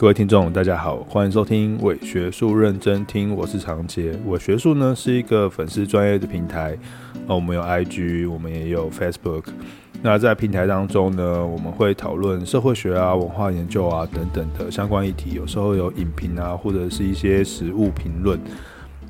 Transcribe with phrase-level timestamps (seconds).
[0.00, 4.18] 各位听众，大家好，欢迎收听伪学术认真听，我是长杰。
[4.24, 6.74] 伪学术呢是一个粉丝专业的平台，
[7.26, 9.44] 那我们有 IG，我们也有 Facebook。
[10.00, 18.40] 那在平台当中呢，我们会讨论社会学啊、文化研究啊等等的相关议题，有时候有影评啊，或者是一些实物评论。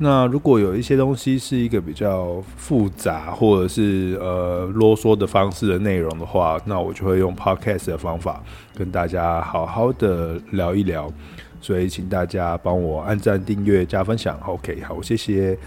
[0.02, 8.42] 那如果有一些东西是一个比较复杂或者是呃啰嗦的方式的内容的话，那我就会用 podcast 的方法
[8.74, 11.12] 跟大家好好的聊一聊。
[11.60, 14.40] 所以请大家帮我按赞、订阅、加分享。
[14.46, 15.58] OK，好，谢谢。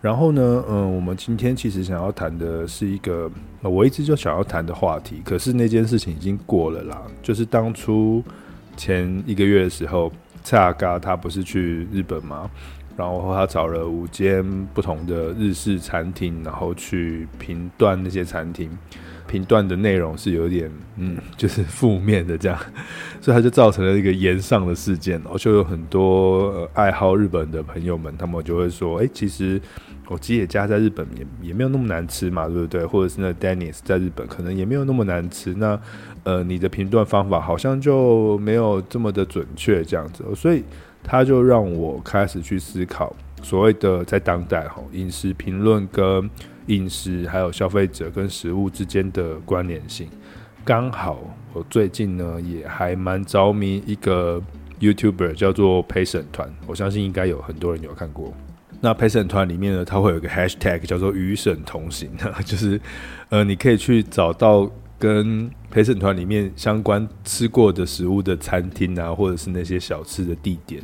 [0.00, 3.30] 然后呢，嗯，我们今天其实想要谈的是一个
[3.60, 7.02] 我一直就想要谈的话题，可是那件事情已经过了啦。
[7.22, 8.24] 就是当初
[8.74, 10.10] 前一个月的时候，
[10.42, 12.50] 蔡阿嘎他不是去日本吗？
[12.96, 18.70] 然后他找了五间不同的日式餐厅，然后去评断那些餐厅，
[19.26, 22.58] 评断的内容是有点嗯， 就是负面的这样，
[23.20, 25.18] 所以他就造成了一个炎上的事件。
[25.22, 29.60] 然后就有很多、呃、爱好日本的朋友们，他们就会说：“哎，其实
[30.08, 32.84] 我吉野家在日本也也没有那么难吃嘛，对不对？
[32.84, 35.54] 或者是那 Dennis 在日本可能也没有那么难吃。
[35.54, 35.80] 那
[36.24, 40.22] 呃，你的评断方法好像就没有这么的准确，这样子。
[40.34, 40.62] 所以。
[41.02, 46.30] 他就让我开始去思考所谓的在当代哈饮食评论跟
[46.66, 50.08] 饮食还有消费者跟食物之间的关联性。
[50.64, 51.18] 刚好
[51.52, 54.40] 我最近呢也还蛮着迷一个
[54.80, 58.32] YouTuber 叫做陪审团，我相信应该有很多人有看过。
[58.80, 62.10] 那陪审团里面呢，它会有个 Hashtag 叫做与审同行，
[62.46, 62.80] 就是
[63.28, 64.70] 呃你可以去找到。
[65.02, 70.80] 跟陪审团里面相关吃过的食物的餐厅啊，或者是那些小吃的地点，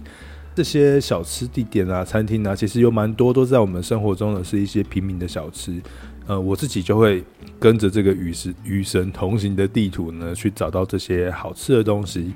[0.57, 5.81] 这些小吃地点啊、餐厅啊，其实有蛮多都在我们生活中的是一些平民的小吃。
[6.27, 7.23] 呃，我自己就会
[7.61, 12.35] 跟着这个与神与神同行的地图呢，去找到这些好吃的东西。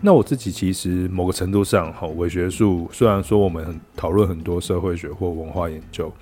[0.00, 6.12] 那我自己其实某个程度上，哈，伪学术虽然说我们很讨论很多社会学或文化研究，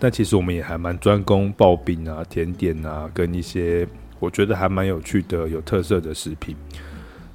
[0.00, 3.86] 但其实我们也还蛮专攻刨冰啊、甜点啊，跟一些。
[4.22, 6.54] 我觉得还蛮有趣的、有特色的食品。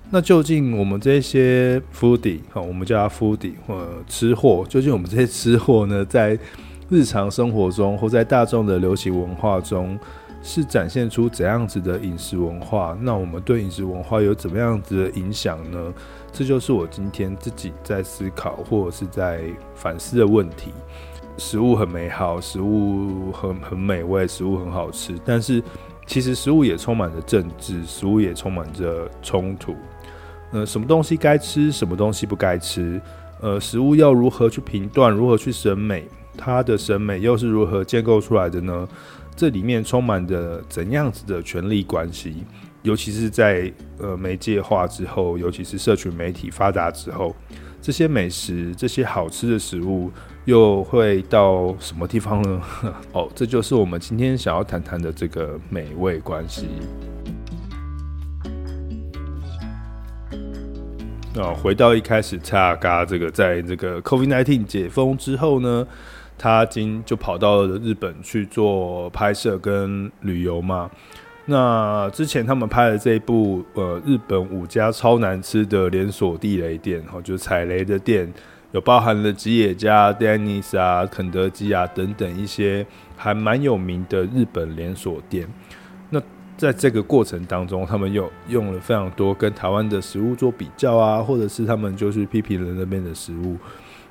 [0.10, 6.40] 那究竟我们这些 foodie 哈，我们叫它 foodie 或吃货，究竟我们这些吃货呢，在
[6.88, 10.00] 日常生活中或在大众的流行文化中，
[10.42, 12.98] 是展现出怎样子的饮食文化？
[13.02, 15.94] 那我们对饮食文化有怎么样子的影响呢？
[16.32, 19.42] 这就是我今天自己在思考或者是在
[19.76, 20.72] 反思的问题。
[21.38, 25.62] 食物很美好，食物很很美味，食物很好吃，但是。
[26.08, 29.76] 其实食物也充满着政治，食物也充满着冲突。
[30.52, 33.00] 呃，什么东西该吃，什么东西不该吃？
[33.42, 36.08] 呃，食物要如何去评断，如何去审美？
[36.38, 38.88] 它的审美又是如何建构出来的呢？
[39.36, 42.44] 这里面充满着怎样子的权力关系？
[42.84, 47.36] 尤其是在呃媒介化之后，尤其是社群媒体发达之后，
[47.82, 50.10] 这些美食，这些好吃的食物。
[50.48, 52.62] 又会到什么地方呢？
[53.12, 56.70] 哦，这就是我们今天想要谈谈的这个美味关系。
[61.36, 65.86] 那回到一开始，蔡阿嘎这个在这个 COVID-19 解封之后呢，
[66.38, 70.90] 他今就跑到了日本去做拍摄跟旅游嘛。
[71.46, 78.32] 那之前他们拍的这一部呃日本五家超难吃的连锁地雷店，哦，就踩雷的店。
[78.72, 82.86] 有包含了吉野家、Denny's 啊、肯德基啊等等一些
[83.16, 85.48] 还蛮有名的日本连锁店。
[86.10, 86.22] 那
[86.58, 93.58] 在这个过程当中，他们又用了非常多跟台湾的食物做比较啊，或者是他们就是批评了那边的食物。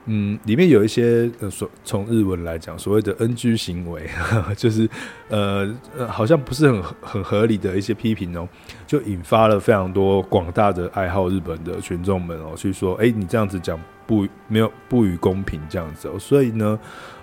[0.09, 4.09] 嗯，里面有一些呃，所从日文来讲，所谓的 NG 行为，
[4.57, 4.89] 就是
[5.29, 5.69] 呃
[5.99, 8.49] 呃，好像不是很很合理的一些批评哦，
[8.87, 16.79] 就引发了非常多广大的爱好日本的群众们哦，去说，哎，你这样子讲不没有不予公平这样子哦，所以呢，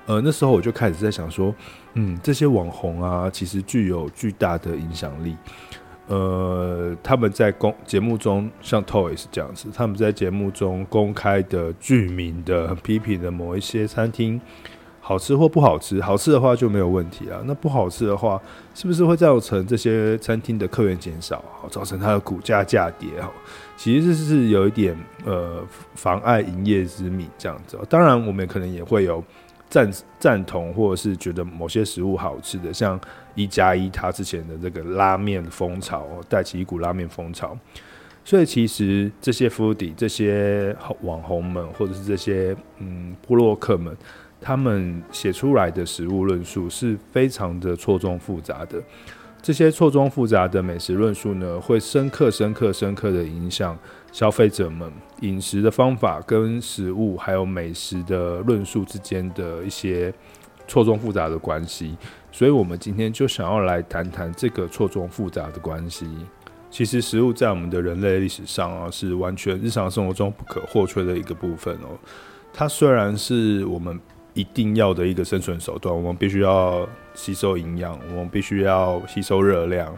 [0.05, 1.53] 呃，那时候我就开始在想说，
[1.93, 5.37] 嗯，这些网红啊，其实具有巨大的影响力。
[6.07, 14.39] 呃，他们在公节目中，像 Toys 这样子，他们在节目中公开的具名的批评的某一些餐厅，
[14.99, 17.41] 好吃或不好吃，好吃的话就没有问题啊。
[17.45, 18.39] 那不好吃的话，
[18.75, 23.09] 是不是会造成这些餐厅的客源减少，造成它的股价价跌？
[23.21, 23.31] 哈，
[23.75, 25.63] 其实是有一点呃
[25.95, 27.79] 妨碍营业之名这样子。
[27.89, 29.23] 当然，我们可能也会有。
[29.69, 32.99] 赞赞同，或者是觉得某些食物好吃的，像
[33.33, 37.57] 一加一，他之前的这个拉面风潮，带起一股拉面风潮。
[38.23, 43.97] 所以其实这些 foodie、这些网红们，或者是这些嗯部落客们，
[44.39, 48.79] 他们写出来的食物论述是非常的错综复杂的。
[49.43, 53.77] 这些错综复杂的美食论述呢，会深刻、深刻、深刻的影响
[54.09, 60.13] 消费者们饮食的方法跟食物还有美食的论述之间的一些
[60.65, 61.97] 错综复杂的关系。
[62.31, 66.07] 所以，我们今天就想要来谈谈这个错综复杂的关系。
[66.71, 71.99] 其实，食物在我们的人类历史上啊，是完全日常生活中不可或缺的一个部分哦。
[72.53, 73.99] 它虽然是我们
[74.33, 79.93] 一定要的一个生存手段，我们必须要吸收营养，我们必须要吸收热量。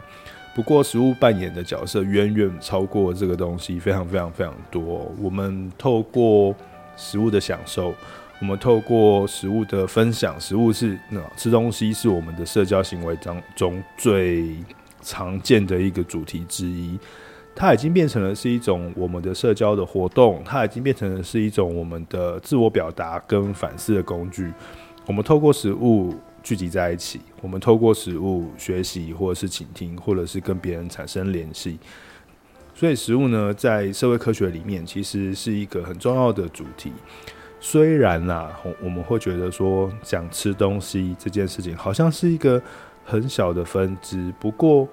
[0.54, 5.10] 不过，食物扮演的角色远远超过这个东西，非常非常非常多。
[5.20, 6.54] 我们透过
[6.96, 7.94] 食物的享受，
[8.40, 14.54] 我们透过食物的分享，食物是那吃东西是我们的社交行为当中最
[15.02, 16.98] 常见的一个主题之一。
[17.58, 24.52] 它已经变成了是一种我们的社交的活动，它已经变成了是一种我们的自我表达跟反思的工具。
[25.06, 31.78] 我们透过食物聚集在一起，我们透过食物学习，或者是倾听，或者是跟别人产生联系。
[32.74, 36.92] 所以，食物呢，在社会科学里面，其实是一个很重要的主题。
[37.58, 42.62] 虽然啦，我们会觉得说，讲吃东西这件事情，好像是一个
[43.02, 44.86] 很小的分支，不过。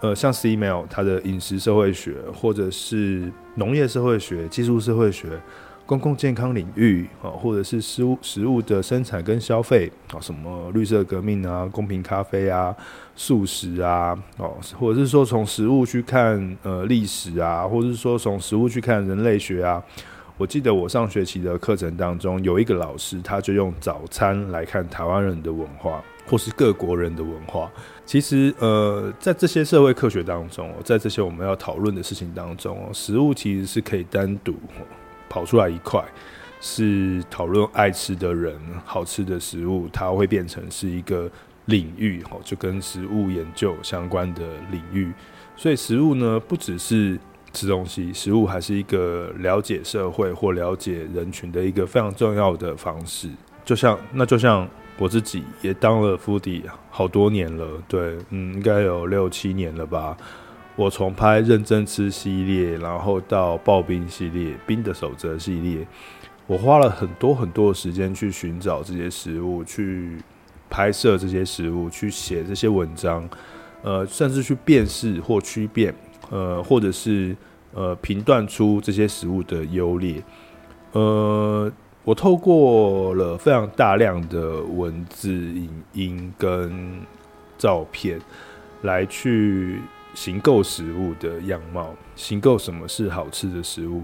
[0.00, 5.28] 呃，像 CML 它的饮食社会学，或者是农业社会学、技术社会学、
[5.84, 12.72] 公共健康领域啊，或者是食物食物的生产跟消费啊，什么绿色革命啊、公平咖啡啊、
[13.16, 19.82] 素食啊，哦，或者是说从食物去看呃历史啊，或者是说从食物去看人类学啊。
[20.36, 26.00] 我记得我上学期的课程当中，有一个老师，他就用早餐来看台湾人的文化。
[26.30, 27.72] 或是各国人的文化，
[28.08, 34.54] 其实呃，在这些社会科学当中，在这些我们要讨论的事情当中，食物其实是可以单独
[35.28, 36.02] 跑出来一块，
[36.58, 41.30] 是讨论爱吃的人好吃的食物，它会变成是一个
[41.66, 44.40] 领域，就跟食物研究相关的
[44.70, 45.12] 领域。
[45.54, 47.20] 所以食物呢，不只是
[47.52, 53.28] 吃东西，食物还是一个了解社会或了解人群的一个非常重要的方式。
[53.66, 54.66] 就像那就像。
[54.98, 60.16] 我自己也当了 foodie 好多年了，对，嗯，应该有六七年了吧。
[60.74, 65.86] 我从拍认真吃系列，然后到刨冰系列、冰的守则系列，
[66.48, 70.18] 我花了很多很多的时间去寻找这些食物，去
[70.68, 73.28] 拍摄这些食物，去写这些文章，
[73.82, 75.94] 呃，甚至去辨识或区辨，
[76.30, 77.36] 呃，或者是
[77.72, 80.20] 呃评断出这些食物的优劣，
[80.90, 81.70] 呃。
[82.08, 87.02] 我透过了非常大量的文字、影音跟
[87.58, 88.18] 照片，
[88.80, 89.78] 来去
[90.14, 94.02] 形构食物的样貌，形构什么是好吃的食物，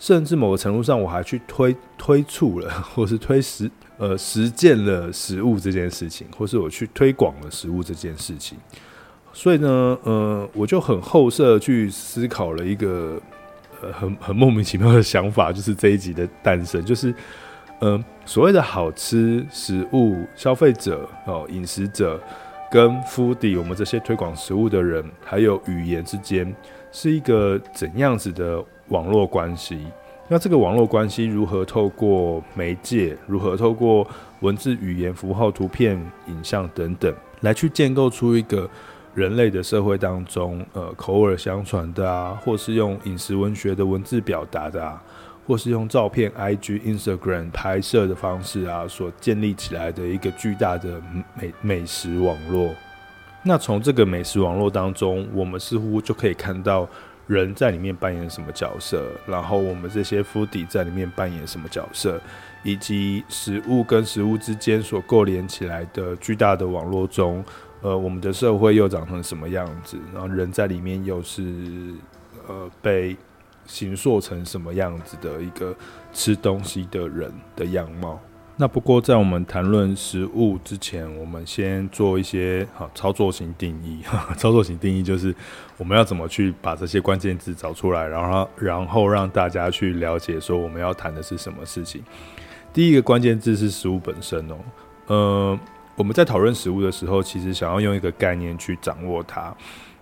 [0.00, 8.58] 甚至某个程度上，我还去推推促了，或是推实呃实践了食物这件事情，或是我去推广了食物这件事情。
[9.32, 13.22] 所以呢，呃，我就很后设去思考了一个
[13.92, 17.14] 很很莫名其妙的想法，就是这一集的诞生，就是。
[17.80, 22.18] 嗯，所谓的好吃食物，消费者哦，饮食者
[22.70, 26.54] 跟 foodie，我们这些推广食物的人，还有语言之间，
[26.90, 29.86] 是一个怎样子的网络关系？
[30.28, 34.06] 那这个网络关系如何透过媒介，如何透过
[34.40, 38.68] 文字、语言、符号、图片、影像等等，来去建构出一个
[39.14, 45.02] 人类的社会当中，呃，口耳相传的啊，或是用饮食文学的文字表达的啊。
[45.46, 51.00] 或是用照片、IG、Instagram 拍摄的方式啊，所建立起来的一个巨大的
[51.38, 52.74] 美美食网络。
[53.42, 56.88] 那从这个美食网络当中，我们似乎就可以看到
[57.26, 62.18] 人在里面扮演什么角色，然后我们这些 foodie 在里面扮演什么角色，
[62.62, 67.44] 以及食物跟食物之间所构连起来的巨大的网络中，
[67.82, 69.98] 呃，我们的社会又长成什么样子？
[70.14, 71.92] 然后人在里面又是
[72.48, 73.14] 呃被。
[73.66, 75.74] 形塑成什么样子的一个
[76.12, 78.18] 吃东西的人的样貌？
[78.56, 84.00] 那不过在我们谈论食物之前，我们先做一些好操作型定义。
[84.38, 85.34] 操作型定义就是
[85.76, 92.00] 我们要怎么去把这些关键字找出来，然后然后让大家去了解说我们要谈的是什么事情。
[92.72, 94.56] 第一个关键字是食物本身哦。
[95.08, 95.58] 呃，
[95.96, 99.52] 我们在讨论食物的时候，其实想要用一个概念去掌握它。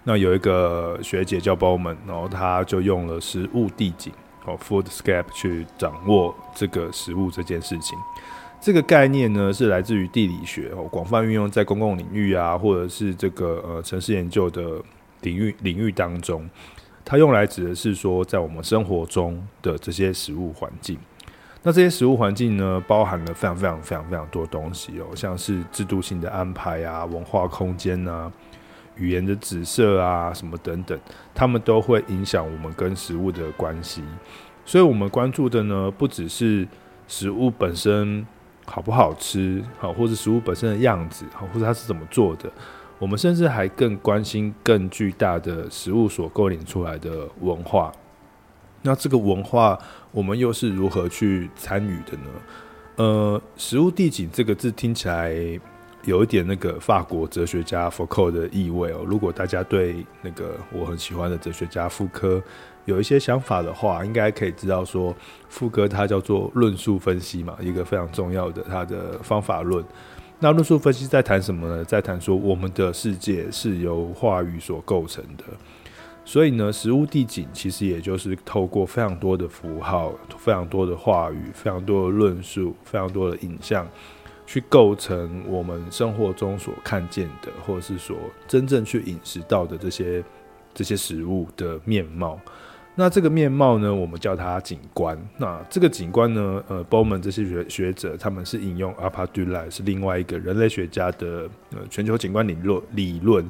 [0.05, 4.13] 那有一个学姐叫 boman 然后她就用了食物地景
[4.45, 7.97] 哦 （Foodscape） 去掌握这个食物这件事情。
[8.61, 14.81] 这个概念呢是来自于地理学哦，广泛运用在公共领域啊，或者是这个呃城市研究的
[15.23, 16.49] 领域领域当中。
[17.05, 20.97] 它用来指的是说，在我们生活中的这些食物环境。
[21.65, 28.31] 那这些食物环境呢，包含了非常非常非常非常多东西哦，像是制度性的安排啊，文化空间啊。
[28.97, 30.99] 语言的紫色啊，什么等等，
[31.35, 34.03] 他们都会影响我们跟食物的关系。
[34.65, 36.67] 所以，我们关注的呢，不只是
[37.09, 38.25] 食物本身
[38.65, 42.51] 好不好吃，好，或者食物本身的样子，好，或者它是怎么做的。
[42.99, 47.91] 我们甚至还更关心更巨大的食物所构成出来的文化。
[48.83, 49.77] 那这个文化，
[50.13, 52.31] 我们又是如何去参与的呢？
[52.97, 55.33] 呃，食物地景这个字听起来
[56.05, 59.05] 有一点那个法国哲学家福柯的意味哦。
[59.07, 62.43] 如果大家对那个我很喜欢的哲学家福柯
[62.85, 65.15] 有一些想法的话，应该可以知道说，
[65.49, 69.85] 福柯他叫做论述分析嘛，一个非常重要的他的方法论。
[70.41, 71.85] 那论述分析在谈什么呢？
[71.85, 75.45] 在谈说我们的世界是由话语所构成的，
[76.25, 83.87] 所以呢，食物地景其实也就是透过非常多的符号、非常多的话语、非常多的论述、非常多的影像，
[84.53, 88.15] 去构成我们生活中所看见的，或者是说
[88.47, 90.23] 真正去饮食到的这些
[90.75, 92.39] 这些食物的面貌。
[92.95, 95.19] 那这个面貌呢，我们叫它景观。
[95.39, 103.49] 那这个景观呢，呃，Bowman 这些学学者他们是引用 Alpert Dulles 是另外一个人类学家的呃全球景观理论理论。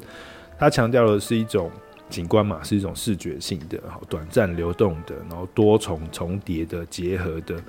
[0.56, 1.68] 他强调的是一种
[2.09, 7.61] 景观嘛，是一种视觉性的，好短暂流动的，然后多重重叠的结合的，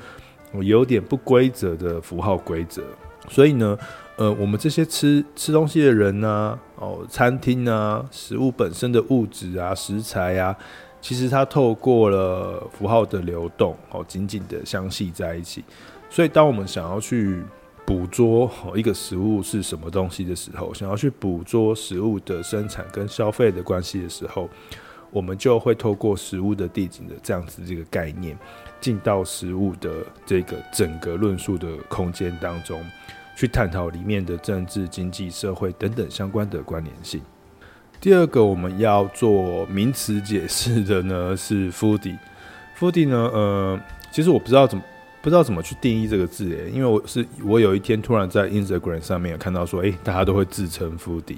[0.62, 2.84] 有点不规则的符号规则。
[3.30, 3.78] 所以呢，
[4.18, 10.56] 呃，我们这些吃吃东西的人呢、哦，餐厅啊，食物本身的物质啊，食材啊。
[11.02, 15.62] 其实它透过了符号的流动，哦，紧紧的相系在一起。
[16.10, 17.44] 所以，当我们想要去
[17.86, 24.50] 捕捉一个食物是什么东西的时候，想要去捕捉食物的生产跟消费的关系的时候，
[25.12, 28.38] 我们就会透过食物的地景的这样子这个概念，
[28.84, 29.90] 进到食物的
[30.26, 32.84] 这个整个论述的空间当中，
[33.34, 37.22] 去探讨里面的政治、经济、社会等等相关的关联性。
[38.02, 42.18] 第二个我们要做名词解释的呢是 foodie。
[42.78, 43.80] foodie 呢，呃，
[44.12, 44.84] 其实我不知道怎么
[45.22, 51.38] 不知道怎么去定义这个字诶，因为我是我有一天突然在 Instagram 上面有看到说，诶，大家都会自称 foodie。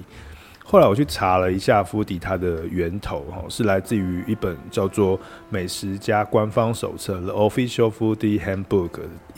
[0.68, 5.16] 后来我去查了一下 foodie 它的源头哈，是来自于一本叫做
[5.48, 8.90] 《美食家官方手册》The Official Foodie Handbook，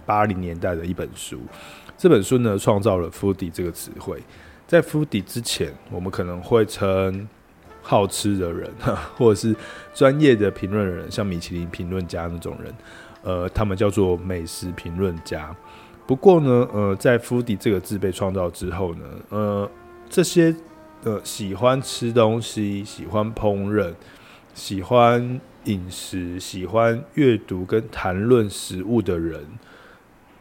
[0.07, 1.39] 八零年代的一本书。
[1.99, 4.23] 这本书呢，创造了 foodie 这个词汇。
[4.67, 7.29] 在 foodie 之前，我们可能会称
[7.83, 8.73] 好吃的人，
[9.19, 9.55] 或者是
[9.93, 12.75] 专业的评论人，像米其林评论家那种人，
[13.23, 15.55] 呃，他们叫做美食评论家。
[16.07, 19.71] 不过呢，呃，在 foodie 这个字被创造之后呢，呃，
[20.09, 20.57] 这些
[21.05, 23.95] 呃喜欢吃东西、喜欢烹饪、
[24.55, 29.45] 喜欢饮食、喜欢阅读跟谈论食物的人。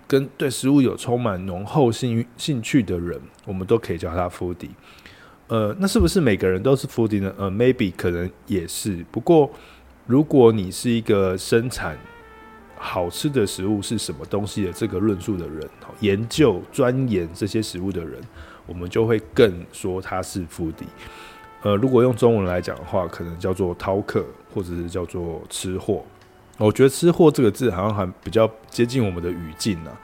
[0.09, 4.69] 跟对食物有充满浓厚兴兴趣的人，我们都可以叫他 foodie。
[5.47, 7.33] 呃，那是不是每个人都是 foodie 呢？
[7.37, 9.05] 呃，maybe 可能也是。
[9.11, 9.51] 不过，
[10.05, 11.97] 如果你是一个生产
[12.77, 18.21] 好吃的食物是什么东西的这个论述的人，研究钻研这些食物的人，
[18.67, 20.85] 我们就会更说他是 foodie。
[21.63, 26.03] 呃，如果用中文来讲的话，可能叫做饕客，或者是叫做吃货。
[26.57, 29.97] 我觉得“吃货”这个字好像还比较接近我们的语境呢、啊，“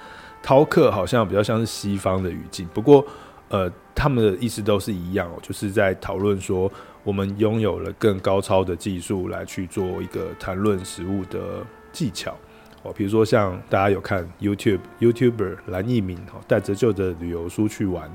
[0.45, 2.67] 饕客”好像比较像是西方的语境。
[2.73, 3.03] 不过，
[3.49, 6.71] 呃，他们的意思都是一样哦，就是在讨论说，
[7.03, 12.35] 我们拥有了更高超的技术来去做一个谈论食物的技巧
[12.83, 12.93] 哦。
[12.95, 18.07] 比如说，像大家有看 YouTube YouTuber 蓝奕明哦，带着旧的旅游书去玩，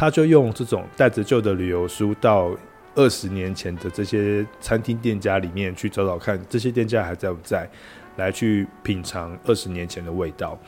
[0.00, 2.50] 他就用这种带着旧的旅游书到。
[2.96, 7.70] 二十年前的这些餐厅店家里面去找找看，这些店家还在不在？
[8.16, 10.58] 来去品尝二十年前的味道，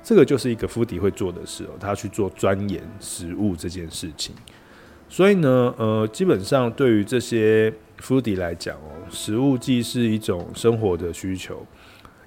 [0.00, 1.70] 这个就是一个 foodie 会做的事哦。
[1.80, 4.32] 他去做钻研食物这件事情，
[5.08, 7.70] 所以呢，呃，基本上对于这些
[8.00, 11.66] foodie 来讲哦，食物既是一种生活的需求，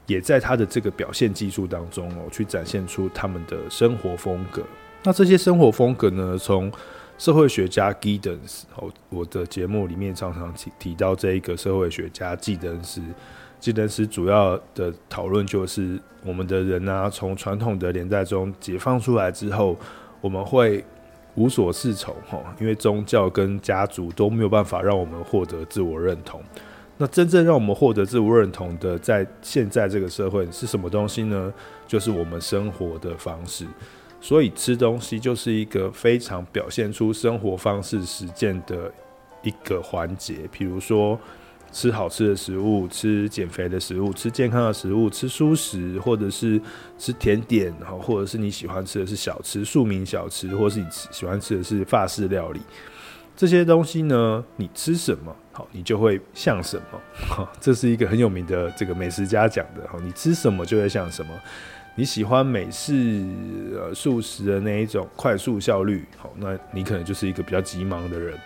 [0.06, 4.62] 也在他的这个表现技术当中哦，去展现出他们的生活风格。
[5.06, 6.72] 那这些生活风格呢，从
[7.18, 8.64] 社会学家 Giddens，
[9.10, 13.02] 我的节目里面常常提提到这一个社会学家纪登斯。
[13.60, 19.78] 纪登斯主要的讨论就是，我们的人啊，从传统的年代中解放出来之后，
[20.22, 20.84] 我们会
[21.36, 22.16] 无所适从，
[22.60, 26.42] 因为宗教跟家族都没有办法让我们获得自我认同。
[26.98, 31.54] 那真正让我们获得自我认同的，在现在这个社会是什么东西呢？
[31.88, 33.66] 就是我们生活的方式。
[34.20, 38.92] 所以吃东西就是一个非常表现出生活方式实践的
[39.44, 41.20] 一个环节，比如说
[41.72, 46.60] 吃好吃的食物、吃减肥的食物、吃健康的食物、吃蔬食，或者是
[46.98, 52.62] 吃甜点，或者是你喜欢吃的是小吃、庶民小吃，或是你喜欢吃的是法式料理。
[53.36, 57.48] 这些东西呢，你吃什么，好，你就会像什么。
[57.60, 59.86] 这是一个很有名的这个美食家讲的。
[59.90, 61.34] 好，你吃什么就会像什么。
[61.98, 63.24] 你喜欢美式
[63.74, 68.38] 呃素食的那一种快速效率，好，那你可能就是一个比较急忙的人。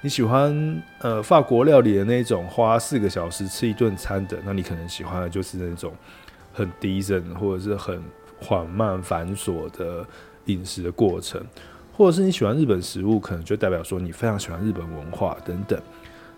[0.00, 5.92] 你喜欢呃法国料理的那种花四个小时吃一顿餐的，那你可能喜欢的就是那种
[6.52, 8.00] 很低沉或者是很
[8.38, 10.06] 缓慢繁琐的
[10.44, 11.44] 饮食的过程。
[11.96, 15.80] 或者是你喜欢日本食物，可能就代表说你非常喜欢日本文化等等。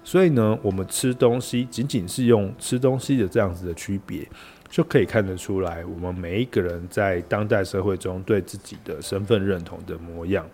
[0.04, 4.28] 所以呢，我们吃东西仅仅是用吃东西的这样子的区别，
[4.76, 10.46] 就可以看得出来，我们每一个人在当代社会中对自己的身份认同的模样。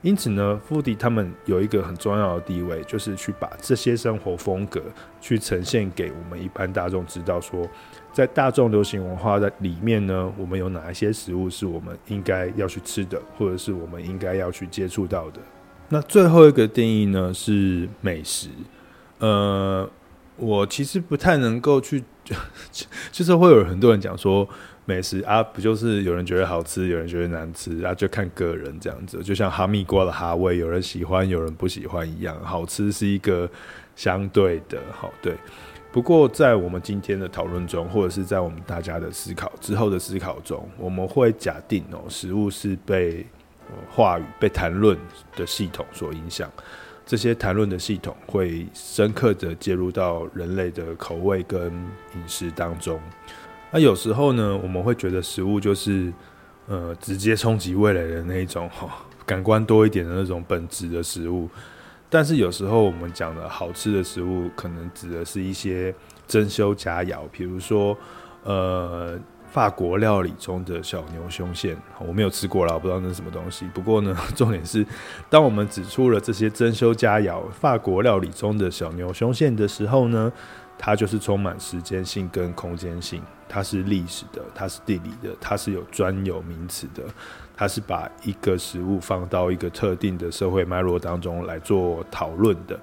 [0.00, 4.80] 因此呢，富迪他们有一个很重要的地位，就是去把这些生活风格
[5.20, 7.68] 去呈现给我们一般大众知道说。
[8.10, 15.40] 在大众流行文化的里面呢，我们有哪一些食物是我们应该要去吃的，或者是我们应该要去接触到的？
[15.90, 18.48] 那最后一个定义呢，是美食。
[19.18, 19.86] 呃，
[20.38, 22.02] 我其实不太能够去，
[23.12, 24.48] 就是会有很多人讲说
[24.84, 29.22] 美食啊，不就是有人觉得好吃，有人觉得难吃啊，就看个人这样子。
[29.22, 32.38] 就像哈密瓜的哈味，有人喜欢，有人不喜欢一样。
[32.42, 33.50] 好吃是一个
[33.96, 35.34] 相对的，好对。
[35.90, 43.26] 不过，在我们今天的讨论中，或者是在我们大家的思考之后的思考中，我们会假定哦，食物是被
[43.90, 44.96] 话语、被谈论
[45.34, 46.48] 的系统所影响。
[47.08, 51.72] 这些谈论的系统会深刻的介入到人类的口味跟
[52.14, 53.00] 饮食当中。
[53.70, 56.12] 那有时候呢，我们会觉得食物就是
[56.66, 61.48] 呃直接冲击味蕾的那一种哈， 感官多一点的那种本质的食物。
[62.10, 65.94] 但是有时候我们讲的好吃的食物，可能指的是一些
[66.26, 67.96] 珍馐佳肴，比如说，
[68.44, 69.18] 呃，
[69.50, 73.66] 法国料理中的小牛胸腺，我没有吃过啦，我不知道那是什么东西。
[73.72, 74.86] 不过呢， 重点是，
[75.30, 80.30] 当我们指出了这些珍馐佳肴，法国料理中的小牛胸腺的时候呢，
[80.76, 87.02] 它就是充满时间性跟空间性，它是历史的，它是地理的，它是有专有名词的。
[87.56, 92.78] 它是把一个食物放到一个特定的社会脉络当中来做讨论的，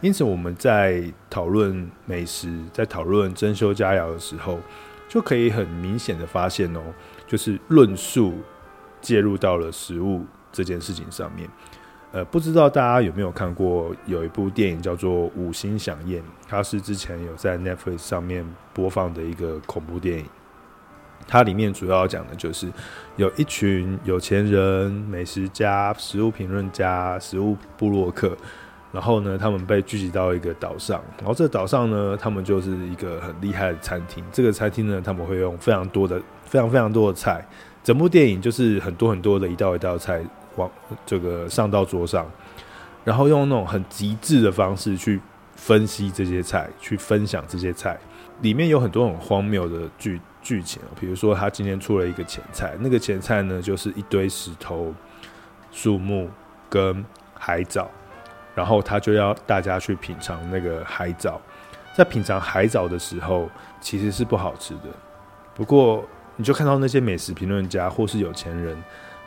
[0.00, 4.58] 因此我们在讨论美食、在讨论珍馐佳肴的时候，
[5.10, 6.80] 就可以很明显的发现哦，
[7.26, 8.34] 就是论述
[9.00, 11.50] 介入到了食物这件事情上面。
[12.12, 20.24] 呃，不知道大家有没有看过有一部电影叫做《五星响宴》，它是之前有在 Netflix 上面播放的一个恐怖电影。
[21.26, 22.68] 它里面主要讲的就是
[23.16, 28.36] 有一群有钱人、美食家、食物评论家、食物部落客，
[28.92, 34.24] 然后呢，他们被聚集到一个岛上，然后这个岛上呢，他们就是一个很厉害的餐厅。
[34.32, 37.46] 这个餐厅呢，他们会用非常多的、非常非常多的菜，
[37.82, 40.22] 整部电影就是很多很多的一道一道菜
[40.56, 40.70] 往
[41.06, 42.26] 这个上到桌上，
[43.04, 45.20] 然后用那种很极致的方式去
[45.54, 47.98] 分析这些菜，去分享这些菜，
[48.42, 50.20] 里面有很多很荒谬的剧。
[50.42, 54.90] 剧情，比如说他今天出了一个前菜，那个前菜呢，就是一堆石头、
[55.70, 56.30] 树木
[56.66, 57.90] 跟海藻，
[58.60, 61.40] 然后他就要大家去品尝那个海藻。
[61.96, 63.48] 在品尝海藻的时候，
[63.80, 64.90] 其实是不好吃的。
[65.54, 66.04] 不过，
[66.36, 68.76] 你就看到那些美食评论家或是有钱人，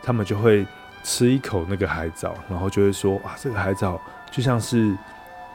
[0.03, 0.63] 他们就会
[1.03, 3.99] 吃一口那个海藻，然后就会说：“哇，这个海藻
[4.31, 4.95] 就像是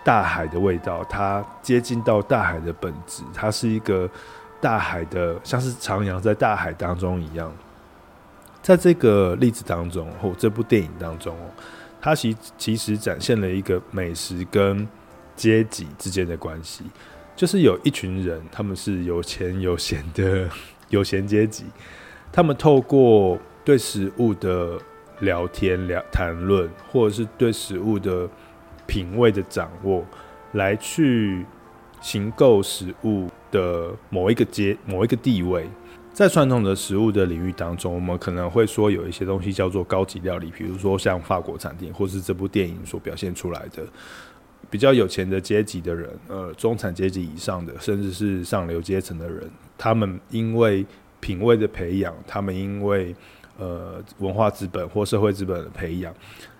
[0.02, 4.10] 大海的味道，它接近到大海的本质，它是一个。”
[4.60, 7.48] 大海的像是徜徉在大海当中一样，
[8.60, 11.46] 在这个例子当中或这部电影当中哦，
[12.00, 14.86] 它其其实展现了一个美食跟
[15.34, 16.84] 阶级之间的关系，
[17.36, 20.48] 就是有一群人，他们是有钱有闲的
[20.90, 21.64] 有闲阶级，
[22.32, 24.78] 他们透过对食物的
[25.20, 28.28] 聊天聊谈论，或者是对食物的
[28.86, 30.04] 品味的掌握，
[30.52, 31.44] 来去
[32.00, 35.68] 行购食物的某一个阶、某一个地位，
[36.18, 43.86] 在传统的食物的领域当中，我们可能会说有一些东西叫做高级料理，比如说像法国餐厅，或是这部电影所表现出来的
[44.68, 50.84] 比较有钱的阶级的人，呃，中产阶级以上的，甚至是上流阶层的人，他们因为
[51.20, 53.14] 品味的培养，他们因为
[53.56, 56.12] 呃文化资本或社会资本的培养，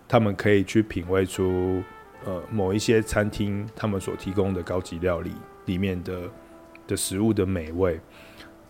[0.07, 1.83] 他们可以去品味出
[2.25, 5.33] 呃某一些餐厅他们所提供的高级料理
[5.65, 6.17] 里面的。
[6.87, 8.01] 的食物的美味，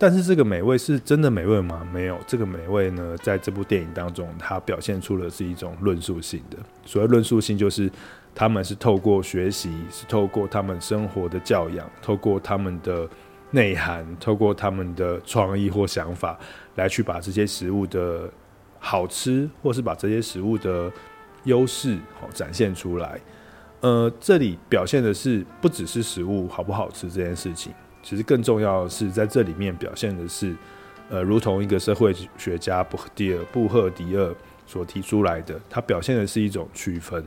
[0.01, 1.85] 但是这个美味是真的美味吗？
[1.93, 6.57] 没有，这个美味呢，在这部电影当中，它表现出的是一种论述性的。
[6.85, 7.91] 所谓论述性，就是
[8.33, 13.09] 他们是透过学习，是透过他们生活的教养，透过他们的
[13.51, 16.39] 内涵，透过他们的创意或想法，
[16.77, 18.31] 来去把这些食物的
[18.79, 20.89] 好吃，或是把这些食物的
[21.43, 23.21] 优势哦展现出来。
[23.81, 27.73] 呃，这里表现的是不只是食物好不好吃这件事情，
[28.09, 30.57] 其实更重要的是在这里面表现的是，
[31.11, 34.35] 呃，如同一个社会学家布赫迪尔布赫迪尔
[34.66, 37.23] 所提出来的，他表现的是一种区分。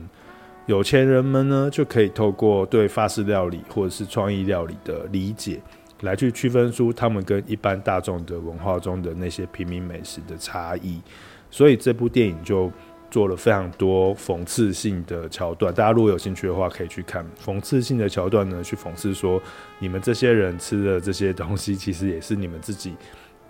[0.66, 5.62] 有钱人们呢，就可以透过对法式料理或者是创意料理的理解，
[6.00, 11.00] 来去区分出他们跟一般大众的文化中的那些平民美食的差异。
[11.48, 12.68] 所以这部电影就
[13.12, 15.72] 做了非常多讽刺性的桥段。
[15.72, 19.40] 大家如果有兴趣的话，可以去看讽刺性的桥段呢，去讽刺说
[19.78, 22.94] 你们这些人吃的这些东西，其实也是你们自己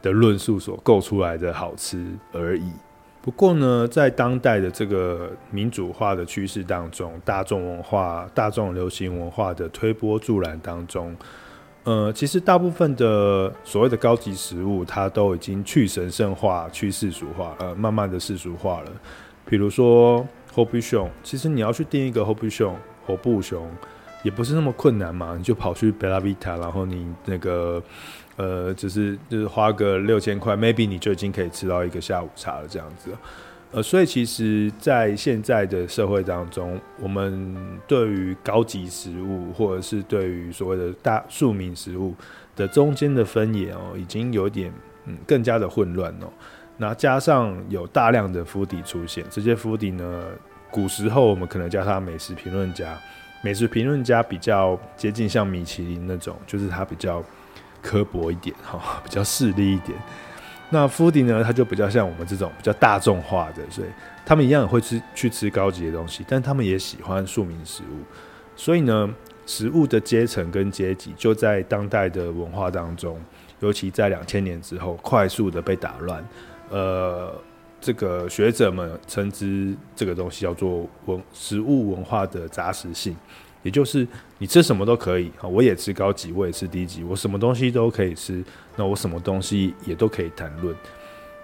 [0.03, 2.72] 的论述所构出来的好吃而已。
[3.22, 11.16] 不过呢，在当代的这个民主化的趋势当中，大众文化、大众流行文化的推波助澜当中，
[11.85, 18.90] 呃，其实大部分的所谓的高级食物，它都已经去神圣化、去世俗化，呃，慢慢的世俗化了。
[19.44, 22.76] 比如说火布熊，其实你要去订一个火布熊、
[23.07, 23.68] 火布熊，
[24.22, 27.83] 也不是那么困难嘛，你就跑去贝拉维塔，然后你那个。
[28.37, 33.11] 呃，只是就是花个六千块，maybe 你就已经可以吃到一个下午茶了，这样子。
[33.70, 37.55] 呃，所以其实，在现在的社会当中，我们
[37.87, 42.14] 对于高级食物，或者是对于所谓的大庶民食物
[42.57, 44.72] 的中间的分野哦，已经有点
[45.05, 46.26] 嗯更加的混乱哦。
[46.77, 50.25] 那加上有大量的 foodie 出现，这些 foodie 呢，
[50.71, 52.99] 古时候我们可能叫他美食评论家，
[53.43, 57.23] 美食评论家比较接近像米其林那种，就是他比较。
[57.85, 59.99] 刻薄一点 哈，比较势利一点。
[60.71, 63.89] 那 foodie 呢，他就比较像我们这种比较大众化的，所以
[64.25, 68.05] 他们一样也会吃去吃高级的东西，但他们也喜欢庶民食物。
[68.55, 69.13] 所以呢，
[69.47, 73.21] 食物的阶层跟阶级就在当代的文化当中，
[73.59, 76.25] 尤其在两千年之后，快速的被打乱。
[76.73, 77.33] 呃，
[77.81, 83.15] 这个学者们称之这个东西叫做文食物文化的杂食性。
[83.63, 84.05] 也就是
[84.39, 88.43] 你吃什么都可以啊，我也吃高级，我也吃低级，我什么东西都可以吃，
[88.75, 90.75] 那我什么东西也都可以谈论。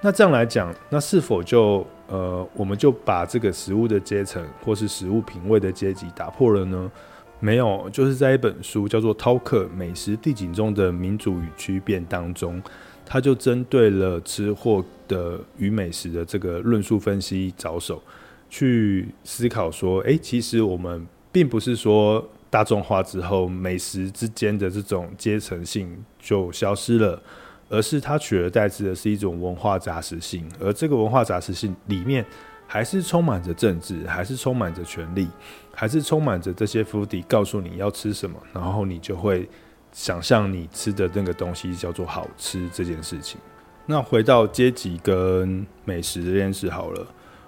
[0.00, 6.90] 那这样来讲，那是否就呃，我们就把这个食物的阶层或是食物品味的阶级打破了呢？
[7.38, 12.60] 没有，就是在一本书叫做《饕客美食地景中的民主与区变》当中，
[13.08, 18.00] 他就针对了吃货的与美食的这个论述分析着手，
[18.48, 21.04] 去思考说，哎，其实我们。
[21.30, 27.22] 并不是说大众化之后美食之间的这种阶层性就消失了，
[27.68, 32.24] 而是它取而代之的是一种文化杂食性，而这个文化杂食性里面
[32.66, 35.28] 还是充满着政治，还是充满着权力，
[35.72, 39.46] 还是充满着这些 foodie 告诉你要吃什么，然后你就会
[39.92, 43.40] 想象你吃的那个东西叫做好吃这件事情。
[43.86, 47.06] 那回到阶级跟美食这件事好了，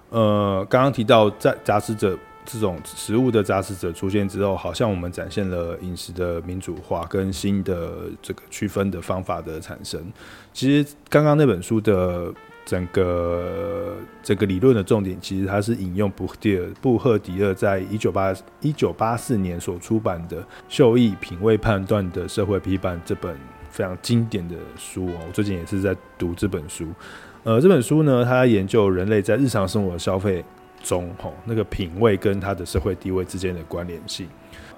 [0.09, 2.17] 呃，刚刚提到在杂食者。
[2.43, 10.11] 这种食物的杂食者出现之后，好像我们展现了饮食的民主化跟新的这个区分的方法的产生。
[10.51, 12.33] 其实刚刚那本书的
[12.65, 23.35] 整个整个理论的重点，其实它是引用布赫迪厄布赫迪厄在一九八一九八四年所出版的《秀艺品味判断的社会批判》这本
[23.69, 25.13] 非常经典的书哦。
[25.27, 26.87] 我最近也是在读这本书。
[27.43, 30.43] 呃，这本书呢，它研究人类在日常生活的消费。
[30.83, 34.27] 中吼那个品味跟他的社会地位之间的关联性，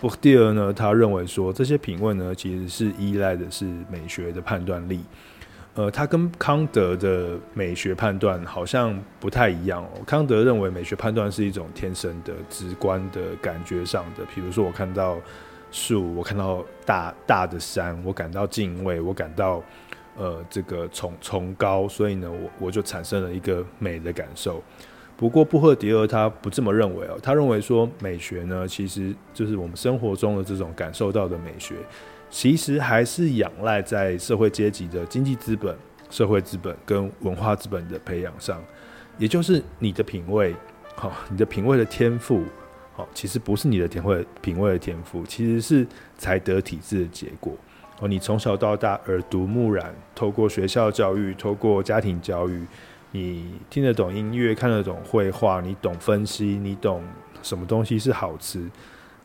[0.02, 5.00] 布赫迪厄呢，他认为说这些品味呢，其实是依赖的是美学的判断力，
[5.76, 9.90] 呃，他跟康德的美学判断好像不太一样哦。
[10.06, 15.18] 康德认为美学判断是一种天生的、直观的感觉上的，比如说我看到
[15.72, 19.64] 树，我看到大大的山，我感到敬畏，我感到
[20.16, 24.62] 呃这个崇崇高，所以呢，我我就产生了一个美的感受。
[25.18, 31.76] 不过布赫迪厄他不这么认为哦，他认为说美学呢，其实就是我们生活中的这种感受到的美学，
[32.34, 35.78] 其实还是仰赖在社会阶级的经济资本、
[36.10, 38.60] 社会资本跟文化资本的培养上，
[39.20, 40.56] 也就是你的品味，
[40.96, 42.44] 好，你的品味的天赋，
[42.94, 45.86] 好，其实不是你的品味品味的天赋，其实是
[46.18, 47.56] 才德体制的结果
[48.00, 48.08] 哦。
[48.08, 52.66] 你从小到大耳濡目染，透过学校教育，透过家庭教育。
[53.12, 57.04] 你听得懂音乐，看得懂绘画，你懂分析，你懂
[57.44, 58.68] 什么东西是好吃，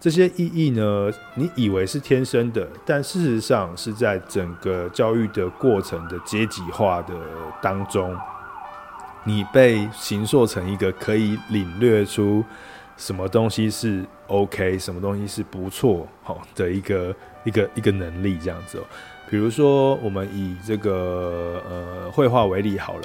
[0.00, 1.10] 这些意义呢？
[1.34, 7.14] 你以为是天生的，但事实上是在整个教育的过程的阶级化的
[7.60, 8.16] 当中，
[9.24, 12.44] 你被形塑成一个可以领略出
[12.96, 18.84] 什么东西是 OK，什么东西是不错，好的一个一个一个能力这样子哦。
[19.28, 23.02] 比如说，我们以这个呃绘画为例好了。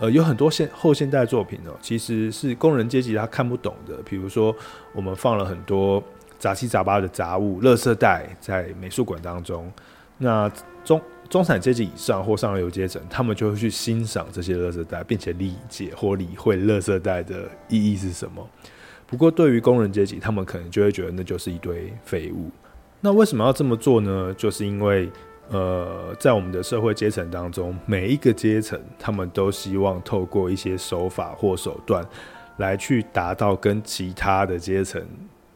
[0.00, 3.98] 呃，有很多现后现代作品哦，其实是工人阶级他看不懂的。
[4.02, 4.56] 比如说，
[4.94, 6.02] 我们放了很多
[6.40, 9.72] 杂七杂八的杂物、垃圾袋在美术馆当中，
[10.18, 10.50] 那
[10.82, 18.44] 中中产阶级以上或上流阶层，他们就会去欣赏这些垃圾袋，并且理解或理会垃圾袋的意义是什么。
[19.06, 22.50] 不过，对于工人阶级，他们可能就会觉得那就是一堆废物。
[23.00, 24.34] 那为什么要这么做呢？
[24.36, 25.08] 就是因为。
[25.52, 32.06] 呃，在我们的社会阶层当中，每一个阶层，他们都希望透过一些手法或手段，
[32.58, 35.04] 来去达到跟其他的阶层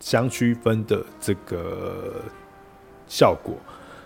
[0.05, 2.21] 相区分的这个
[3.07, 3.57] 效果。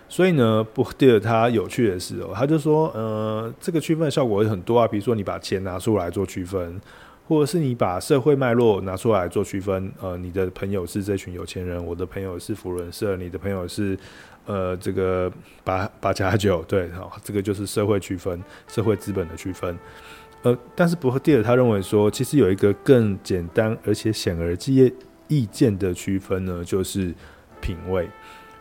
[0.07, 6.79] 所以呢，布迪尔他有趣的是哦，他就说，呃，这个区分的效果有很多啊，比如说你把钱拿出来做区分，
[7.27, 9.91] 或者是你把社会脉络拿出来做区分。
[10.01, 13.97] 呃，你的朋友是这群有钱人，我的朋友是福伦社，你的朋友是。
[14.45, 15.31] 呃，这个
[15.63, 19.77] 八八加九，对，好，这个就是社会区分，社会资本的区分。
[20.41, 24.91] 呃，但是布迪尔他认为说，其实有一个更简单而且显而易
[25.29, 27.13] 意见的区分呢，就是
[27.61, 28.09] 品味。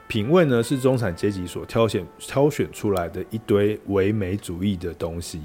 [0.06, 5.38] 品味呢，是中产阶级所挑选挑选出来的一堆唯美主义的东西。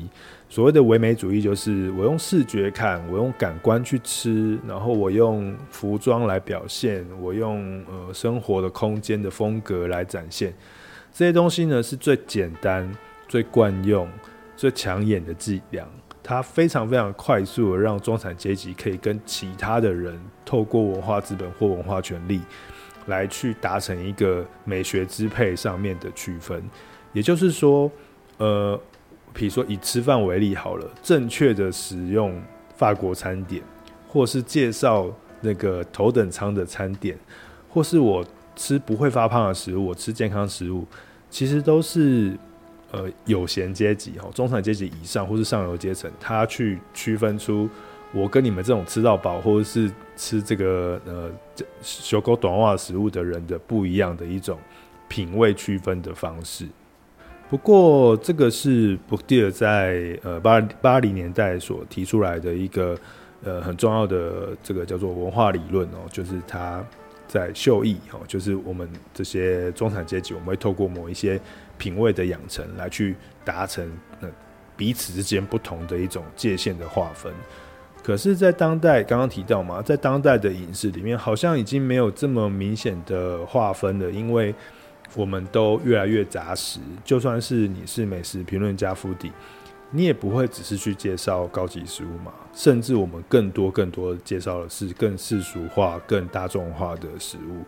[0.48, 10.54] 所谓的唯美主义，就是我用视觉看，我用感官去吃，然后我用服装来表现，我用呃生活的空间的风格来展现。
[11.14, 12.90] 这些东西呢，是最简单、
[13.28, 14.08] 最惯用、
[14.56, 15.86] 最抢眼的伎俩。
[16.24, 22.42] 它非常非常快速的让中产阶级可以跟其他的人透过文化资本或文化权力。
[23.08, 26.64] 来去达成一个美学支配上面的区分，
[27.12, 27.92] 也就是说，
[28.38, 28.80] 呃，
[29.34, 32.42] 比如说以吃饭为例好了，正确的使用
[32.78, 33.62] 法国餐点，
[34.08, 37.20] 或是介绍那个头等舱的餐点，
[37.68, 40.88] 或是我吃不会发胖的食物，我吃健康食物，
[41.30, 42.40] 其实都是
[42.94, 47.70] 呃有闲阶级哈，中产阶级以上或是上流阶层，他去区分出。
[48.16, 51.32] 我跟你们这种吃到饱或者是吃这个呃
[51.82, 54.56] 小狗短袜食物的人的不一样的一种
[55.08, 56.68] 品味区分的方式。
[57.50, 62.96] 不过这个是布迪尔在呃八八零年代所提出来的一个
[63.44, 66.86] 呃很重要的这个叫做文化理论哦，就是他
[67.28, 71.42] 在秀逸哦，就是我们这些中产阶级，我们会透过某一些
[71.78, 74.28] 品味的养成来去达成那
[74.76, 77.32] 彼此之间不同的一种界限的划分。
[78.04, 84.54] 可是，在当代，刚刚提到嘛，在当代的影视里面，好像已经没有这么明显的划分了，因为
[85.16, 86.82] 我们都越来越杂食。
[87.06, 89.32] 就算是你是美食评论家傅鼎
[89.96, 97.64] 你也不会只是去介绍高级食物嘛，甚至我们更多更多介绍的是更世俗化、更大众化的食物。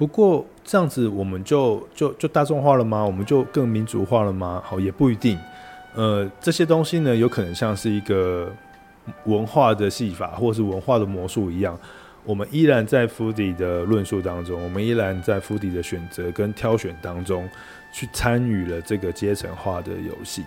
[0.00, 3.04] 不过这样子，我们就就就大众化了吗？
[3.04, 4.60] 我们就更民族化了吗？
[4.64, 5.38] 好，也不一定。
[5.94, 8.50] 呃，这些东西呢，有可能像是一个。
[9.24, 11.76] 文化的戏法，或是文化的魔术一样，
[12.22, 17.48] 我们依然在福迪的论述当中，我们依然在福迪的选择跟挑选当中，
[17.92, 20.44] 去参与了这个阶层化的游戏。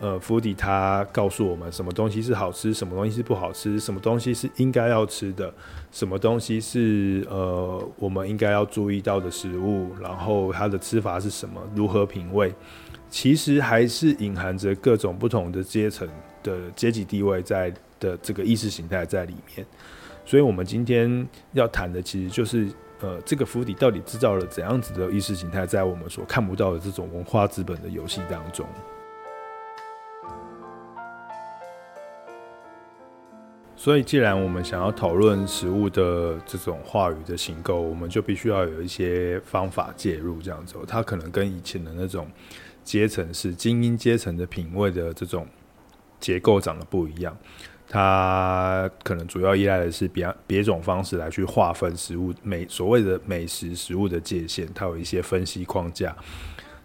[0.00, 5.52] 呃府邸它告诉我们什么东西是好吃，什么东西是不好吃，什么东西是应该要吃的，
[5.90, 12.54] 什么东西是呃我们应该要注意到的食物，然后它的吃法是什么，如何品味，
[13.08, 16.08] 其实还是隐含着各种不同的阶层
[16.42, 17.72] 的阶级地位在。
[17.98, 19.66] 的这个意识形态在里面，
[20.26, 22.68] 所以我们今天要谈的其实就是，
[23.00, 28.66] 呃，这个府邸到底制造了怎样子的意识形态，在我们所看不到的这种文化资本的游戏当中。
[33.86, 42.26] 所以，既然我们想要讨论食物的这种话语的形构，我们就必须要有一些方法介入，这样子，它可能跟以前的那种
[42.82, 45.46] 阶层是精英阶层的品味的这种
[46.18, 47.38] 结构长得不一样。
[47.88, 56.12] 它可能主要依赖的是别别种方式来去划分食物美所谓的美食食物的界限，它有一些分析框架。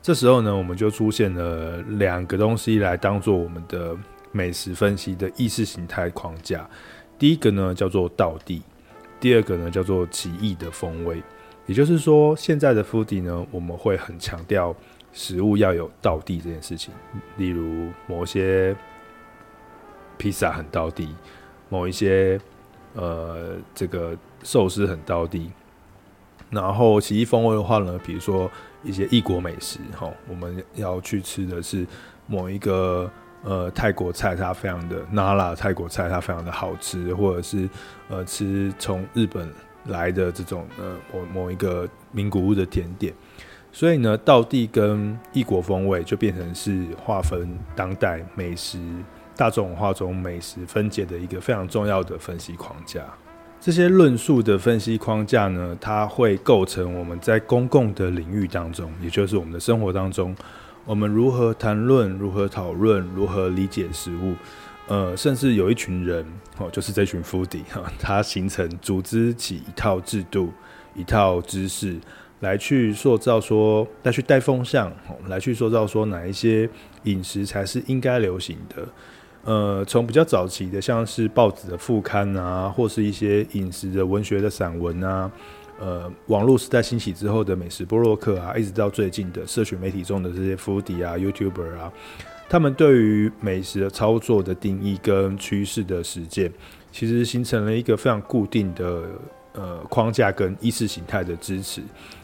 [0.04, 3.98] 这时候呢，我们就出现了两个东西来当做我们的
[4.32, 6.70] 美食分析的意识形态框架。
[7.18, 8.62] 第一个呢叫做道地，
[9.20, 11.22] 第二个呢叫做奇异的风味。
[11.66, 14.76] 也就是说，现在的 Foodie 呢，我们会很强调
[15.14, 16.94] 食物要有道地这件事情，
[17.38, 18.76] 例如某些。
[20.18, 21.16] 披萨很道地，
[21.68, 22.40] 某一些
[22.94, 25.50] 呃，这个寿司很道地。
[26.52, 28.48] 然后奇异风味的话呢，比如说
[28.84, 31.88] 一些异国美食，哈，我们要去吃的是
[32.28, 33.12] 某一个
[33.44, 37.70] 呃泰国菜，它非常的辣辣，泰国菜它非常的好吃，或者是
[38.10, 39.52] 呃吃从日本
[39.86, 43.14] 来的这种呃某某一个名古屋的甜点。
[43.72, 48.80] 所以呢，道地跟异国风味就变成是划分当代美食。
[49.38, 53.02] 大众文化中美食分解的一个非常重要的分析框架。
[53.60, 60.36] 这些论述的分析框架呢，它会构成我们在公共的领域当中，也就是我们的生活当中，
[60.86, 64.36] 我们如何谈论、如何讨论、如何理解食物。
[64.88, 66.26] 呃，甚至有一群人
[66.58, 70.52] 哦，就是这群 foodie 哈，它形成组织起一套制度、
[70.96, 71.98] 一套知识，
[72.42, 74.92] 来去塑造说，来去带风向，
[75.28, 76.70] 来去塑造说哪一些
[77.04, 78.86] 饮食才是应该流行的。
[79.44, 85.32] 呃，从比较早期的，像是报纸的副刊啊，或是一些饮食的文学的散文啊，
[85.82, 91.92] 呃，网络时代兴起之后的美食波洛克啊，一直到最近的社群媒体中的这些 foodie 啊、YouTuber 啊。
[92.48, 96.52] 他们对于美食的操作的定义跟趋势的实践，
[96.92, 99.06] 其实形成了一个非常固定的
[99.54, 101.82] 呃框架跟意识形态的支持，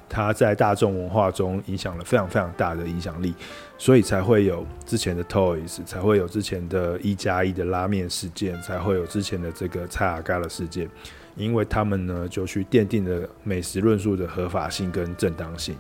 [0.08, 3.34] 它在大众文化中影响了非常非常大的影响力，
[3.78, 10.90] 所以才会有之前的 Toys，才会有之前的一加一的拉面事件，才会有之前的这个蔡阿嘎的事件，
[11.38, 15.76] 因为他们呢就去奠定了美食论述的合法性跟正当性。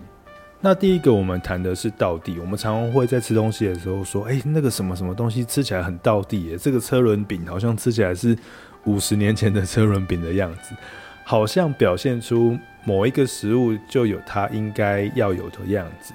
[0.59, 2.39] 那第一个，我们谈的是道地。
[2.39, 8.35] 我们常常会在吃东西的时候说：“哎，那个什么什么东西吃起来很道地耶，这个车轮饼好像吃起来是
[8.85, 10.73] 五十年前的车轮饼的样子，
[11.23, 16.13] 好像表现出某一个食物就有它应该要有的样子。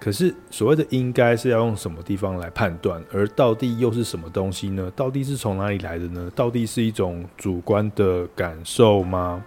[0.00, 3.04] 可是所谓的应该是要用什么地方来判断？
[3.12, 4.90] 而道地又是什么东西呢？
[4.96, 6.32] 到底是从哪里来的呢？
[6.34, 9.44] 到底是一种主观的感受吗？”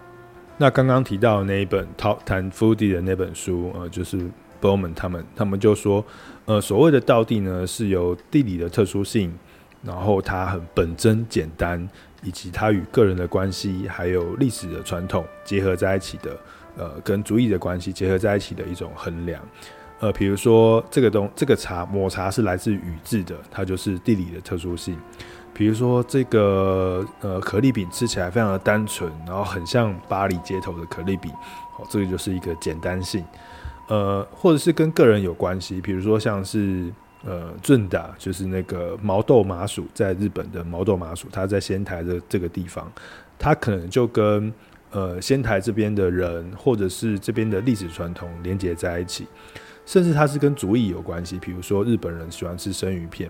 [0.60, 4.30] 那刚刚提到的那一本 talk ten foodie 的那本书，呃，就是
[4.62, 6.06] Bowman 他们，他们就说，
[6.46, 9.34] 呃，所谓的道地呢，是由地理的特殊性，
[9.82, 11.90] 然后它很本真简单，
[12.22, 16.38] 以及它与个人的关系，还有历史的传统结合在一起的，
[16.78, 19.42] 呃，跟主义的关系结合在一起的一种衡量。
[20.04, 24.98] 呃，比如说这个东这个茶抹茶是来自宇治的，它就是地理的特殊性。
[25.54, 31.32] 比如说这个呃可丽饼吃起来非常的单纯，然后很像巴黎街头的可丽饼，
[31.72, 33.24] 好，这个就是一个简单性，
[33.88, 36.92] 呃，或者是跟个人有关系，比如说像是
[37.24, 42.92] 呃润达，就是那个毛豆麻薯，在日本的毛豆麻薯，它在仙台的这个地方，
[43.40, 44.52] 它可能就跟
[44.92, 49.28] 呃仙台这边的人，或者是这边的历史传统连接在一起，
[49.86, 53.30] 甚至它是跟主意有关系，比如说日本人喜欢吃生鱼片。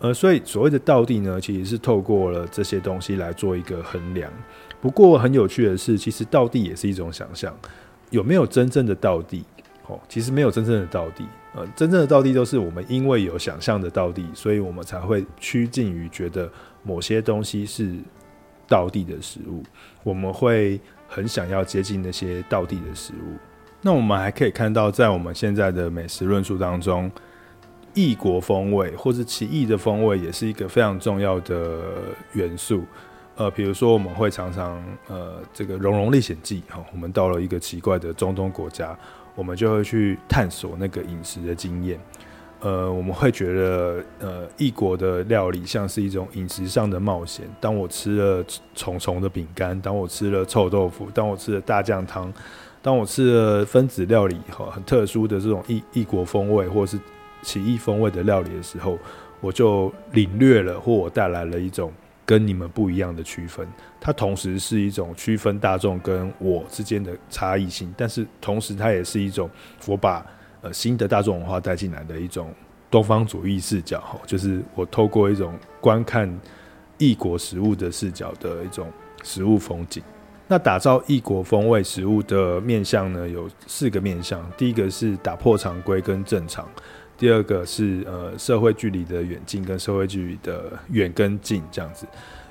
[0.00, 4.32] 呃，所以所谓的道地呢，其实是透过了这些东西来做一个衡量。
[4.80, 7.54] 不过很有趣的是，其实道地也是一种想象，
[8.08, 9.44] 有没有真正的道地？
[9.86, 11.26] 哦，其实没有真正的道地。
[11.54, 16.50] 呃，真正的道地都是我们因为有想象的道地，所以我们才会趋近于觉得
[16.82, 17.94] 某些东西是
[18.66, 19.62] 道地的食物。
[20.02, 23.36] 我们会很想要接近那些道地的食物。
[23.82, 27.10] 那我们还可以看到，在我们现在的美食论述当中。
[27.92, 31.80] 异国风味或是奇异的风味也是一个非常重要的
[32.34, 32.84] 元素。
[33.34, 38.96] 呃，比如说我们会常常呃，这个《荣荣历险记》哈，我们到了一个奇怪的中东国家，
[39.34, 41.98] 我们就会去探索那个饮食的经验。
[42.60, 47.44] 呃，我们会觉得呃，异国的料理像是一种饮食上的冒险。
[47.60, 48.44] 当我吃了
[48.76, 52.32] 虫虫的饼干，当我吃了臭豆腐，当我吃了大酱汤，
[52.82, 56.98] 当我吃了分子料理哈，很特殊的这种异异国风味，或是
[57.42, 58.98] 奇异风味的料理的时候，
[59.40, 61.92] 我就领略了，或我带来了一种
[62.24, 63.68] 跟你们不一样的区分。
[64.00, 69.50] 它同时是一种区分大众跟我之间的差异性，但是同时它也是一种
[69.86, 70.24] 我把
[70.62, 72.50] 呃新的大众文化带进来的一种
[72.90, 74.00] 东方主义视角。
[74.00, 76.34] 哈，就是我透过一种观看
[76.96, 78.90] 异国食物的视角的一种
[79.22, 80.02] 食物风景。
[80.50, 84.44] 那打造异国风味食物的面向呢，有四个面向。
[84.58, 86.68] 第一个是打破常规跟正常。
[87.16, 92.04] 第二个是呃社会距离的远近跟社会距离的远跟近这样子，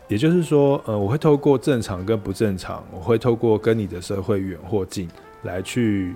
[0.08, 5.06] 也就是说呃我会透过正常跟不正常，我会透过跟你的社会远或近
[5.44, 6.16] 来去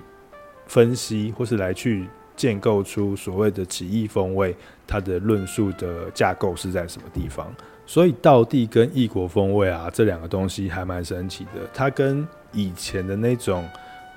[0.68, 4.56] 分析或是来去建构出所谓的奇异风味，
[4.88, 7.54] 它的论述的架构是在什么地方？
[7.86, 13.68] 所以道地跟异国风味啊这两个东西还蛮神奇的，它跟以前的那种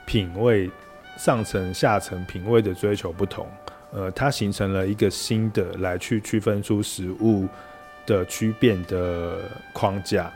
[0.06, 0.70] 品味
[1.18, 3.46] 上层下层品味的追求不同。
[3.92, 7.46] 呃，它形成了一个新的来去区分出食物
[8.04, 9.40] 的区变的
[9.72, 10.30] 框架，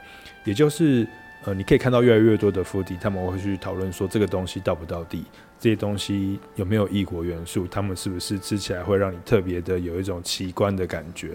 [0.44, 1.06] 也就是
[1.44, 5.24] 呃，你可以看到越来越多的富地他们会去讨论说这个东西到不到地，
[5.58, 11.30] 这些东西有没有异国元素，他们是不是吃起来会让你特别的有一种奇观的感觉？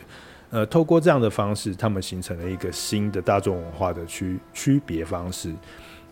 [0.50, 5.54] 呃，透过这样的方式，他们形成了一个新的大众文化的区区别方式。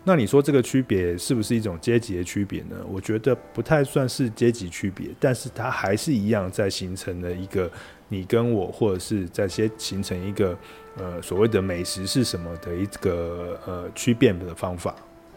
[0.06, 2.76] 那你说这个区别是不是一种阶级的区别呢？
[2.86, 7.70] 我觉得不太算是阶级区别，但是它还是一样在形成了一个
[8.08, 10.54] 你跟我，或者是在先形成一个
[10.98, 14.94] 呃所谓的美食是什么的一个呃区别的方法。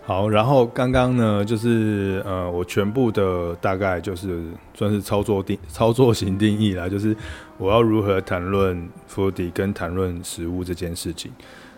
[0.08, 4.42] 好，然后刚刚呢，就是呃，我全部的大概就是
[4.74, 7.14] 算是操作定操作型定义啦，就是
[7.58, 11.30] 我要如何谈论伏底跟谈论食物这件事情。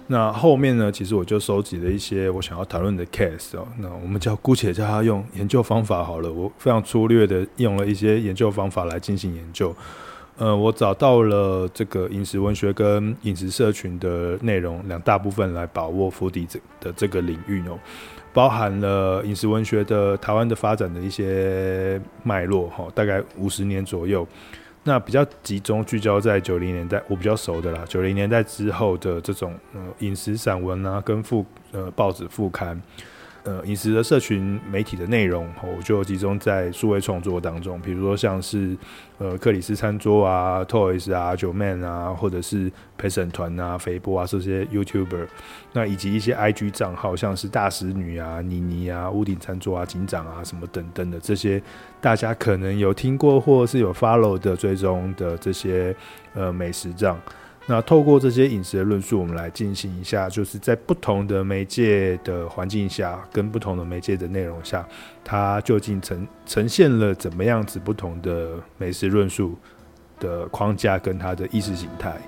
[0.06, 3.68] 那后面呢，其实我就收集了一些我想要谈论的 case 哦。
[3.80, 9.76] 那我们叫姑且叫他用研究方法好了，我非常粗略的用了一些研究方法来进行研究。
[10.38, 17.78] 呃，我找到了这个饮食文学跟饮食社群的内容两大部分来把握伏底这的这个领域哦。
[18.34, 24.28] 包含了饮食文学的台湾的发展的一些脉络哈，大概五十年左右。
[24.84, 27.84] 那比较集中聚焦在九零年代，我比较熟的啦。
[27.88, 32.82] 九零年代之后的这种呃饮食散文啊，跟副呃报纸副刊。
[33.50, 38.78] 呃，饮食的社群媒体的内容，我就集中在数位创作当中，比如说像是
[39.18, 45.26] 呃克里斯餐桌啊、Toys 啊、九 Man 啊，或者是陪审团啊、肥波啊这些 YouTuber，
[45.74, 51.60] 那以及一些 IG 账号，像是大食女啊、妮妮啊、屋顶餐桌啊、警长啊什么等等的这些，
[52.00, 55.96] 大家可能有听过或是有 follow 的追踪的这些
[56.36, 57.20] 呃美食账。
[57.72, 64.84] 那透过这些饮食的论述，我们来进行一下，就是在不同的媒介的环境下，跟不同的媒介的内容下，
[65.24, 69.56] 它究竟呈呈现了怎么样子不同的美食论述
[70.20, 72.20] 的框架跟它的意识形态。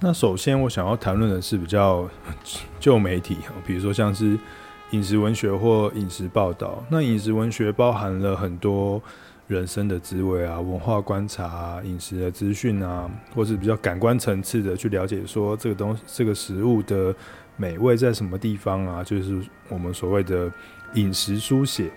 [0.00, 2.08] 那首先我想要谈论的是比较
[2.78, 4.38] 旧媒体， 比如说像是
[4.92, 6.82] 饮食文学或饮食报道。
[6.88, 9.02] 那饮食文学包含了很多。
[9.50, 17.12] 人生的滋味啊，文化观察啊，饮食的资讯啊，或是比较感官层次的去了解，说这个东西，这个食物的
[17.56, 19.02] 美味在什么地方啊？
[19.02, 20.48] 就是我们所谓的
[20.94, 21.90] 饮食书写。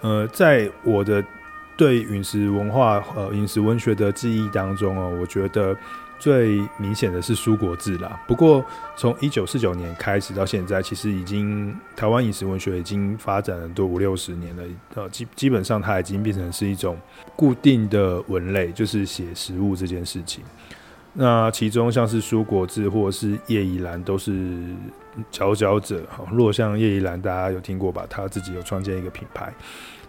[0.00, 1.24] 呃，在我的
[1.76, 5.76] 对饮食文化、呃饮食文学的记忆当中哦，我觉得。
[6.18, 8.20] 最明显的是苏国志啦。
[8.26, 8.64] 不过
[8.96, 14.62] 从一九四九年开始到现在，其实已经台湾饮食文学已经发展了都五六十年了。
[14.94, 16.96] 呃，基基本上它已经变成是一种
[17.34, 20.42] 固定的文类，就是写食物这件事情。
[21.18, 24.60] 那其中像是苏国志或是叶怡兰都是
[25.30, 26.02] 佼佼者。
[26.10, 28.04] 好，若像叶怡兰，大家有听过吧？
[28.08, 29.52] 他自己有创建一个品牌。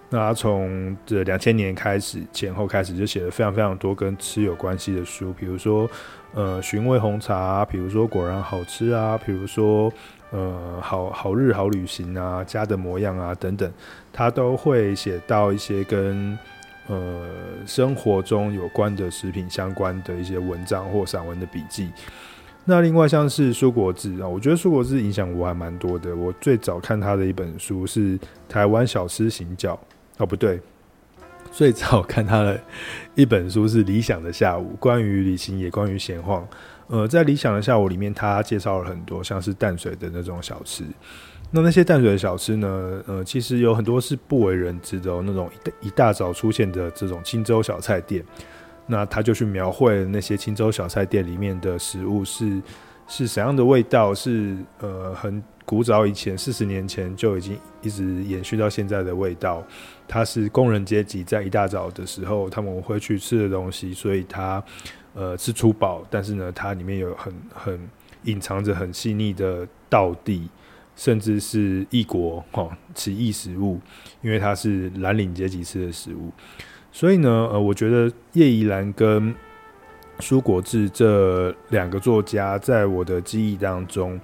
[0.10, 5.90] 那他从这两千年开始前后开始就写了非常非常多跟吃有关系的书，比如说
[6.34, 9.92] 呃寻味红茶，比如说果然好吃啊，比如说
[10.32, 13.70] 呃好好日好旅行啊，家的模样啊等等，
[14.14, 16.40] 他都会写到一些跟
[16.88, 17.28] 呃
[17.66, 21.90] 生活中有关的食品相关的一些文章或散文的笔记。
[22.64, 26.16] 那另外像是蔬果志啊，我觉得蔬果志影响我还蛮多的。
[26.16, 29.74] 我最早看他的一本书是《台湾小吃行脚》。
[30.18, 30.60] 哦，不对，
[31.52, 32.60] 最早看他的
[33.14, 36.48] 一本书是《理想的下午》，关于旅行也关于闲晃。
[36.88, 40.84] 呃，在《理想的下午》里面，他介绍了很多像是淡水的那种小吃。
[41.52, 43.04] 那那些淡水的小吃呢？
[43.06, 45.22] 呃，其实有很多是不为人知的。
[45.22, 45.50] 那种
[45.82, 48.24] 一大早出现的这种青州小菜店，
[48.88, 52.62] 那他就去描绘那些青州小菜店里面的食物是
[53.08, 55.44] 是怎样的味道，是呃很。
[55.68, 59.62] 古早以前，四十年前就已经一直延续到现在的味道，
[60.08, 64.64] 它是工人阶级在一大早的时候他们会去吃的东西，所以它
[65.14, 67.90] 呃吃粗饱，但是呢，它里面有很很
[68.24, 70.48] 隐藏着很细腻的道地，
[70.96, 73.78] 甚至是异国哦奇异食物，
[74.22, 76.32] 因为它是蓝领阶级吃的食物，
[76.94, 79.36] 所以呢，呃，我觉得叶怡兰跟
[80.22, 84.18] 苏国志这两个作家在我的记忆当中。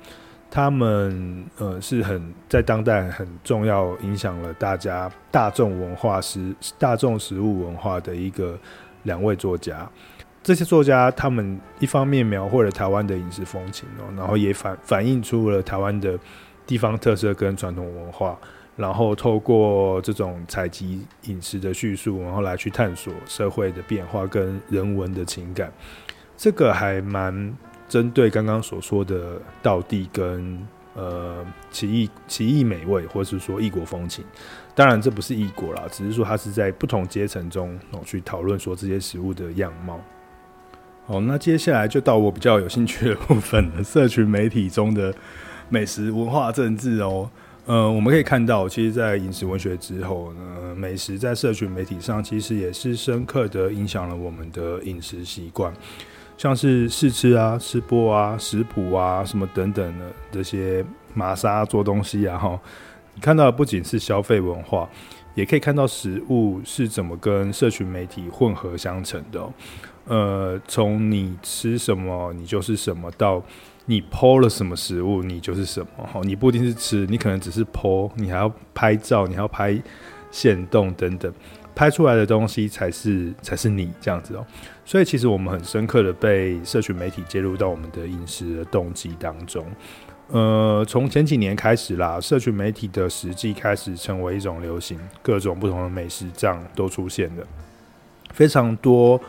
[0.55, 8.55] 他们呃是很在当代很重要，影响了大家大众文化食大众食物文化的一个
[9.01, 9.89] 两位作家。
[10.43, 16.19] 这些作家他们一方面描绘了台湾的饮食风情哦，然后也反反映出了台湾的
[16.67, 18.37] 地方特色跟传统文化，
[18.75, 25.73] 然后透过这种采集饮食的叙述，然后来去探索社会的变化跟人文的情感。
[26.37, 27.51] 这个还蛮。
[27.87, 30.59] 针对刚刚所说的道地跟
[30.95, 34.23] 呃奇异奇异美味，或是说异国风情，
[34.75, 39.99] 当然这不是异国啦，只是说它是在不同阶层中哦去讨论说这些食物的样貌。
[41.05, 45.13] 好，那接下来就到我比较有兴趣的部分了，社群媒体中的
[45.67, 47.29] 美食文化政治哦。
[47.65, 55.73] 呃，我们可以看到，其实，在饮食文学之后呢，美食在社群媒体上其实也是深刻的影响了我们的饮食习惯。
[56.43, 60.83] 像是试吃啊、吃播啊、食谱啊什么等等的这些
[61.13, 62.59] 玛莎做东西啊，哈，
[63.15, 64.89] 你看到的不仅是消费文化，
[65.35, 69.49] 也可以看到食物是怎么跟社群媒体混合相成的。
[70.03, 73.41] 呃，从你吃什么，你就是什么，到
[73.85, 76.05] 你 po 了什么食物，你就是什么。
[76.05, 79.81] 哈，你不一定是吃，你可能只是 po，你还要拍照，你还要拍
[80.29, 81.33] 现动等等，
[81.73, 84.45] 拍出来的东西才是才是你这样子哦。
[84.85, 89.65] 所以其实我们很深刻的被社群媒体介入到我们的饮食的动机当中。
[90.29, 97.45] 呃，从前几年开始啦，社群媒体的实际开始成为一种流行，各种不同的美食账都出现了，
[98.31, 99.19] 非常多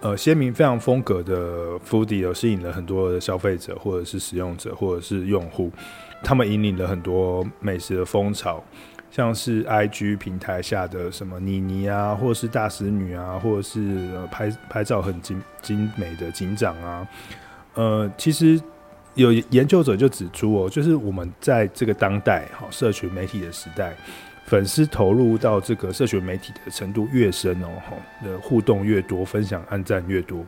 [0.00, 5.70] 呃鲜明、非常风格的 foodie 吸引了很多的消费者，或者是使用者，或者是用户，
[6.22, 8.62] 他们引领了很多美食的风潮，
[9.12, 17.06] 像是 IG 平台下的什么妮妮啊，或者是大食女啊，或者是、拍拍照很精精美的警长啊，
[17.74, 18.60] 呃，其实。
[19.14, 23.94] 有研究者就指出哦，就是我们在这个当代哈社群媒体的时代，
[24.46, 30.42] 粉丝投入到这个社群媒体的程度越深哦，哈的互动越多，分享按赞越多，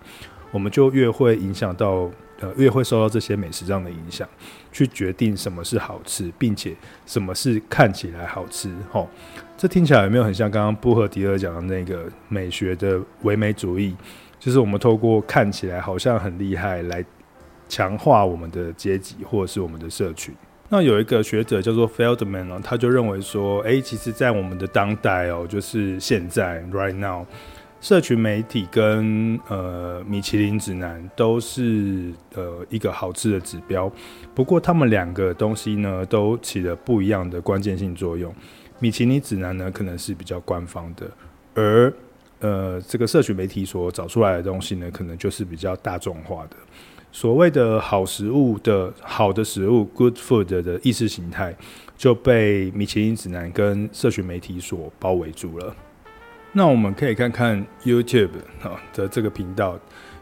[0.51, 2.11] 我们就越会影响到
[2.45, 4.29] 呃，越会受到这些美食上的影响，
[4.71, 6.75] 去决定什么是好吃，并且
[7.07, 8.71] 什么是看起来好吃。
[8.91, 9.09] 吼，
[9.57, 13.97] 这听起来有没有很像刚刚布赫迪尔讲的那个美学的唯美主义？
[14.39, 17.05] 就是我们透过看起来好像很厉害来。
[17.67, 20.33] 强化我们的阶级或者是我们的社群。
[20.69, 27.25] 那有一个学者叫做 Feldman 呢，他就认为说，哎，其实，在我们的当代哦，就是现在 right now，
[27.85, 33.93] 社群媒体跟呃米其林指南都是呃一个好吃的指标。
[34.35, 38.35] 不过，他们两个东西呢，都起了不一样的关键性作用。
[38.79, 41.11] 米其林指南呢，可能是比较官方的，
[41.53, 41.93] 而
[42.41, 46.57] 呃这个社群媒体所找出来的东西呢，可能就是比较大众化的。
[47.13, 51.55] 所谓的好食物的好的食物 （good food） 的意识形态
[51.99, 55.77] 就被米其林指南跟社群媒体所包围住了。
[56.57, 58.31] 那我们可以看看 YouTube
[58.95, 59.77] 的这个频道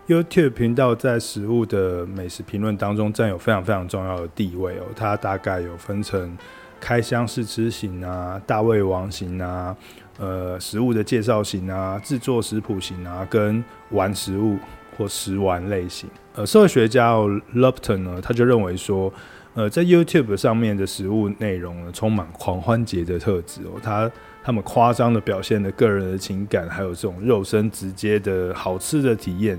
[0.08, 4.84] ，YouTube 频道在食物的美食评论当中占有非常非常重要的地位哦。
[4.96, 6.34] 它大概有分成
[6.80, 9.76] 开箱试吃型啊、大胃王型啊、
[10.18, 14.56] 呃食物的介绍型啊、制作食谱型啊，跟玩食物
[14.96, 16.08] 或食玩类型。
[16.34, 17.12] 呃，社会学家
[17.54, 19.12] Lupton 呢，他就认为说，
[19.52, 24.10] 呃，在 YouTube 上面的食物内容呢，充满狂欢节的特质哦，他
[24.42, 29.58] 他们夸张的表现的个人的情感，还有这种肉身直接的好吃的体验，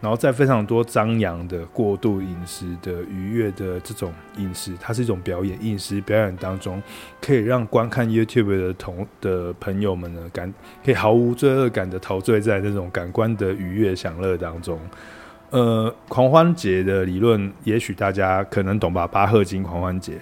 [0.00, 6.82] 然后在非常多张扬的过度饮食的愉悦的这种饮食，它是一种表演，饮食表演当中
[7.20, 10.52] 可以让观看 YouTube 的同的朋友们呢，感
[10.84, 14.80] 可以毫无罪恶感的陶醉在那种感官的愉悦享乐当中。
[15.50, 19.06] 呃，狂欢节的理论，也许大家可能懂吧？
[19.06, 20.14] 巴赫金狂欢节，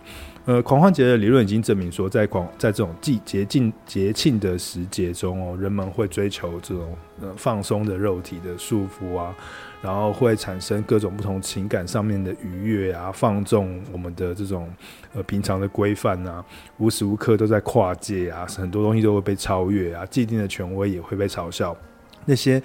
[0.51, 9.33] 呃，狂欢节的理论已经证明说，在狂在这种季节庆节庆的时节中哦，人们会追求这种呃放松的肉体的束缚啊，
[9.81, 14.69] 然后会产生各种不同情感上面的愉悦啊，放纵我们的这种
[15.15, 16.45] 呃平常的规范啊，
[16.79, 21.77] 无时无刻都在跨界啊，很多东西都会被超越啊，既定的权威也会被嘲笑，
[22.25, 22.61] 那些。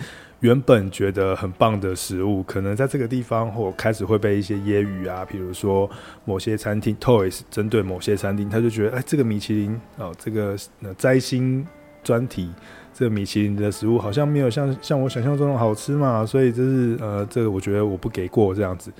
[0.45, 5.89] 原本觉得很棒的食物，可能在这个地方或开始会被一些揶揄啊，比如说
[6.23, 11.65] 某些餐厅，Toys 针对某些餐厅，他就觉得，哎，这个米其林哦，这个呃摘星
[12.03, 12.51] 专题，
[12.93, 18.93] 这个米其林的食物好像没有像像我想象中的好吃嘛，所以就是呃，这个我觉得我不给过这样子。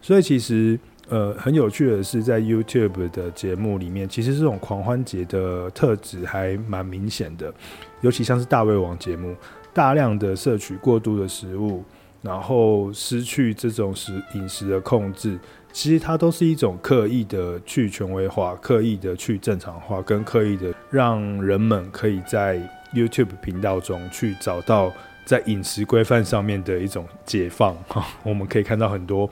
[0.00, 0.78] 所以其实
[1.08, 7.52] 呃很有趣的是，在 YouTube 的节目里面，其实这种狂欢节的特质还蛮明显的，
[8.00, 9.34] 尤其像是大胃王节目。
[9.74, 11.84] 大量的摄取过度的食物，
[12.22, 15.38] 然后失去这种食饮食的控制，
[15.72, 22.58] 其实它都是一种刻意的去权威化、刻意的去正常化，跟刻意的让人们可以在
[22.94, 24.92] YouTube 频道中去找到
[25.24, 27.74] 在饮食规范上面的一种解放。
[27.88, 29.28] 哈， 我们可以看到很多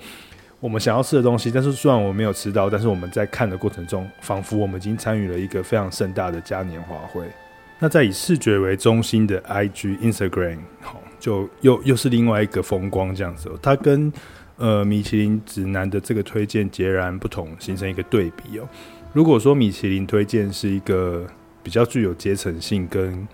[0.58, 7.24] 我们想要吃的东西，但是虽然我们没有吃到，但是我们在看的过程中，仿佛我们已经参与了一个非常盛大的嘉年华会。
[7.82, 13.50] 那在以视觉为中心的 IG Instagram，好，就又又是另外一个风光这样子。
[13.60, 14.12] 它跟
[14.56, 18.68] 呃米其林指南的这个推荐截然不同，形成一个对比哦。
[19.12, 21.26] 如果说米其林推荐是一个
[21.60, 23.26] 比较具有阶层性跟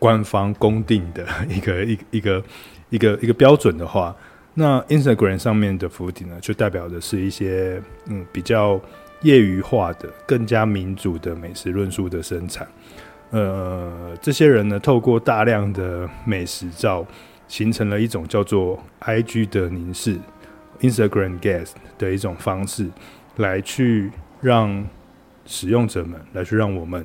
[0.00, 2.42] 官方公定的 一个一一个
[2.90, 4.12] 一个一个标准的话，
[4.54, 8.80] 那 Instagram 上面的福鼎呢，就代表的是一些嗯比较
[9.20, 12.66] 业余化的、更加民主的美食论述的生产。
[13.32, 17.04] 呃，这些人呢，透过大量的美食照，
[17.48, 20.18] 形成了一种叫做 IG 的凝视
[20.80, 22.88] （Instagram Gaze） 的一种方式，
[23.36, 24.10] 来去
[24.42, 24.86] 让
[25.46, 27.04] 使用者们，来去让我们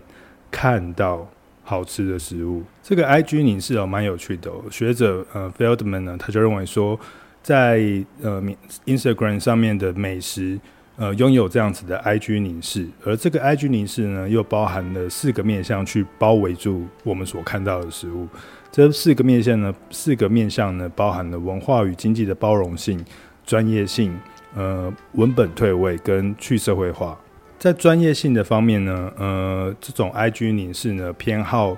[0.52, 1.26] 看到
[1.64, 2.62] 好吃的食物。
[2.84, 4.52] 这个 IG 凝视哦，蛮有趣的。
[4.70, 7.00] 学者呃，Fieldman 呢，他就认为说，
[7.42, 7.82] 在
[8.22, 8.44] 呃
[8.86, 10.60] Instagram 上面的美食，
[10.98, 18.28] 呃拥有这样子的 IG 凝视，而这个 IG 凝视呢，又包含了四个面向去包围住我们所看到的食物。
[18.72, 23.04] 这四个面向呢，四个面向呢，包含了文化与经济的包容性、
[23.46, 24.20] 专业性、
[24.56, 27.18] 呃文本退位跟去社会化。
[27.58, 31.76] 在专业性的方面呢，呃，这种 IG 凝视呢，偏好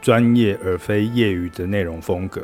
[0.00, 2.42] 专业而非业余的内容风格。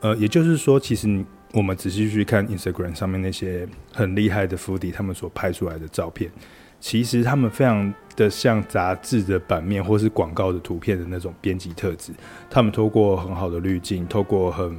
[0.00, 6.30] 呃，也就是说，其实你我们仔细去看 Instagram 上面那些很厉害的 foodie 他们所拍出来的照片，
[6.78, 12.12] 其实他们非常的像杂志的版面或是广告的图片的那种编辑特质。
[12.48, 14.76] 他们透过很好的滤镜，透过很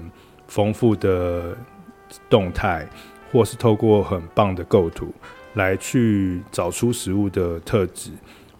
[0.47, 1.57] 丰富的
[2.29, 2.87] 动态，
[3.31, 5.13] 或是透过很棒的构图。
[5.55, 8.09] 来去找出食物的特质，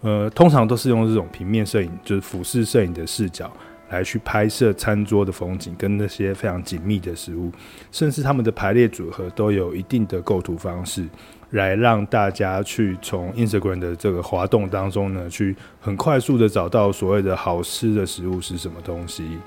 [0.02, 3.50] 呃，通常都是用这种平面摄影，就是俯视摄影的视角
[3.92, 7.52] 来去拍摄餐桌的风景跟那些非常紧密的食物，
[7.92, 11.06] 甚至他们的排列组合都有一定的构图方式，
[11.50, 19.38] 来让大家去从 Instagram 的这个滑动当中呢，去很快速的找到所谓的好吃的食物是什么东西。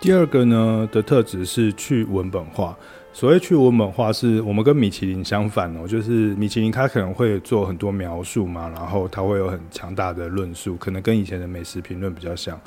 [0.00, 2.76] 第二个呢的特质是去文本化。
[3.16, 12.60] 所谓去文本化，是我们跟米其林相反哦，就是米其林它可能会做很多描述嘛，然后它会有很强大的论述，可能跟以前的美食评论比较像。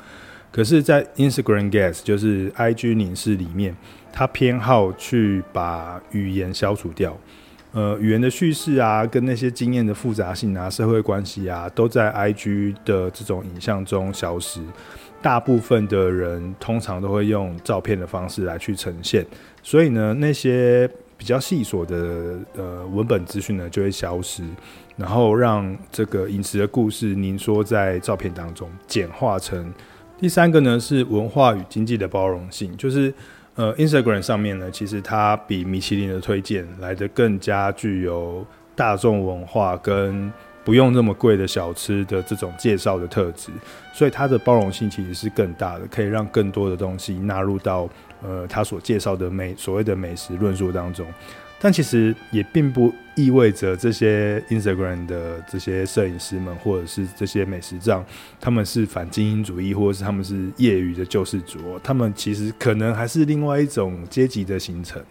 [0.50, 3.76] 可是，在 Instagram Guest 就是 IG 凝视里面，
[4.10, 7.16] 它偏好去把语言消除掉，
[7.72, 14.60] 呃，语言的叙事啊，跟那些经验的复杂性啊，社会关系啊，都在 IG 的这种影像中消失。
[15.20, 19.26] 大部分的人通常都会用照片的方式来去呈现，
[19.62, 24.42] 所以呢，那些比较细琐的呃文本资讯呢就会消失，
[24.96, 29.72] 然后让这个饮食的故事凝缩在照片当中，简化成。
[30.18, 33.12] 第三个呢是文化与经济的包容性，就是
[33.54, 38.44] 呃 Instagram 上面呢，其实它比米其林的推荐来得更加具有
[38.74, 40.32] 大众文化跟。
[40.64, 43.50] 不用那么贵的小吃的这种介绍的特质，
[43.94, 47.88] 所以它的包容性其实是更大的，可以让更多的东西纳入到
[48.22, 51.06] 呃他所介绍的美所谓的美食论述当中。
[51.60, 58.04] 但其实也并不意味着这些 Instagram 的这些摄影师们或者是这些美食账，
[58.40, 61.78] 他们是反精英主义，或者是他们是业余的救世主。
[61.82, 65.02] 他们其实可能还是另外一种阶级的形成。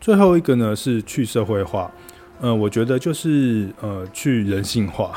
[0.00, 1.90] 最后一个呢是去社会化。
[2.38, 5.10] 呃，我觉得就是呃，去人性化。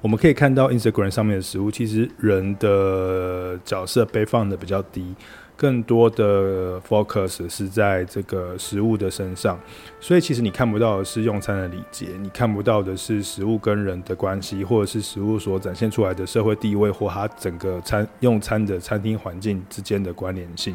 [0.00, 5.14] 我们可以看到 Instagram 上面的食物，其实人的角色被放的比较低，
[5.60, 9.60] 更多的 focus 是在这个食物的身上。
[10.00, 20.74] 所以其实你看不到的是用餐的礼节，你看不到的是食物跟人的关系，或者是食物所展现出来的社会地位，或它整个餐用餐的餐厅环境之间的关联性。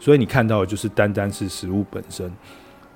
[0.00, 2.28] 所以你看到的就是单单是食物本身。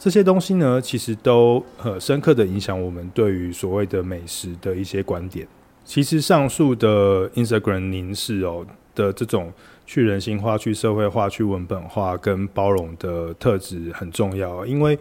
[0.01, 5.47] 这些东西呢，其实都很深刻的影响我们对于所谓的美食的一些观点。
[5.85, 9.53] 其实上述的 Instagram 凝视哦的这种
[9.91, 14.97] 去人性化、去社会化、去文本化跟包容的特质很重要，因为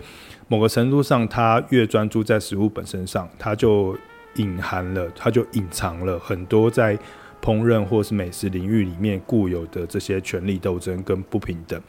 [0.47, 3.95] 某个程度上，它越专注在食物本身上，它就
[4.37, 6.97] 隐含了，它就隐藏了很多在
[7.39, 11.79] 烹饪或是美食领域里面固有的这些权力斗争跟不平等。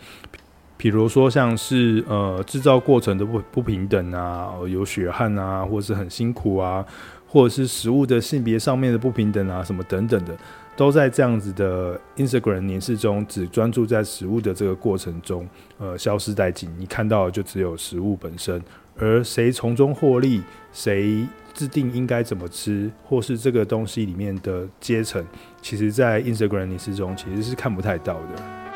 [0.76, 6.84] 比如说，像是呃制造过程的不不平等啊，有血汗啊，或是很辛苦啊，
[7.26, 10.36] 或者是食物的性别上面的不平等啊，什么等等的，
[10.76, 15.46] 都在这样子的 Instagram 凝视中，只专注在食物的这个过程中，
[15.78, 16.70] 呃，消失殆尽。
[16.78, 18.62] 你看到的就只有食物本身，
[18.98, 20.42] 而谁从中获利，
[20.72, 25.22] 谁制定应该怎么吃，或是这个东西里面的阶层，
[25.60, 28.69] 其实在 Instagram 凝视中其实是看不太到的。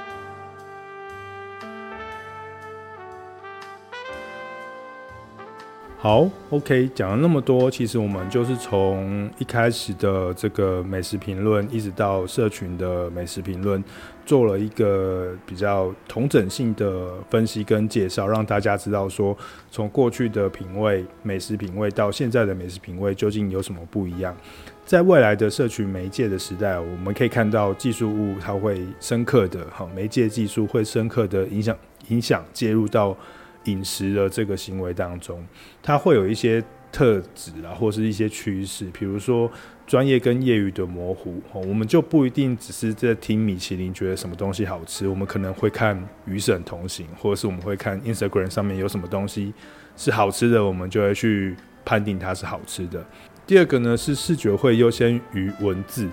[6.05, 13.82] 好，OK，讲了那么多，其实我们就是从一开始的这个美食评论，一直到社群的美食评论，
[14.26, 19.34] 做了一个比较同整性的分析跟介绍，让大家知道说，
[19.70, 24.36] 从过去的品味、美食品味到现在的美食品味，究竟有什么不一样？
[24.84, 31.74] 在未来的社群媒介的时代，我们可以看到技术物它会深刻的，好，媒介技术会深刻的影响
[32.09, 33.16] 影响介入到。
[33.64, 35.44] 饮食的这个行为当中，
[35.82, 36.62] 它会有一些
[36.92, 39.50] 特质啊，或是一些趋势，比如说
[39.86, 41.42] 专业跟业余的模糊。
[41.52, 49.52] 我们就不一定只是在听米其林觉得什么东西好吃，我们可能会看与神同行，或者是我们会看 Instagram 上面有什么东西
[49.96, 53.04] 是好吃的，我们就会去判定它是好吃的。
[53.46, 56.08] 第二个呢是视觉会优先于文字。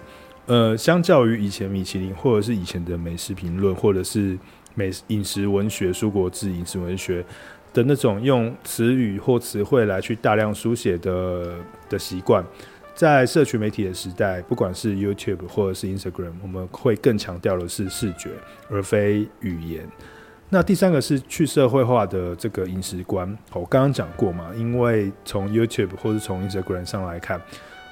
[0.47, 4.38] 呃，相较于以前米其林或者是以前的美食评论，或者是
[4.76, 7.24] 美饮食文学、书国志饮食文学
[7.74, 11.56] 的那种用词语或词汇来去大量书写的
[11.90, 12.44] 的习惯，
[12.94, 18.30] 在社群媒体的时代，不管是 YouTube 或者是 Instagram，我们会更强调的是视觉，
[18.70, 19.88] 而非语言。
[20.54, 27.42] 那第三个是去社会化的这个饮食观，我刚刚讲过嘛，因为从 YouTube 或者从 Instagram 上来看，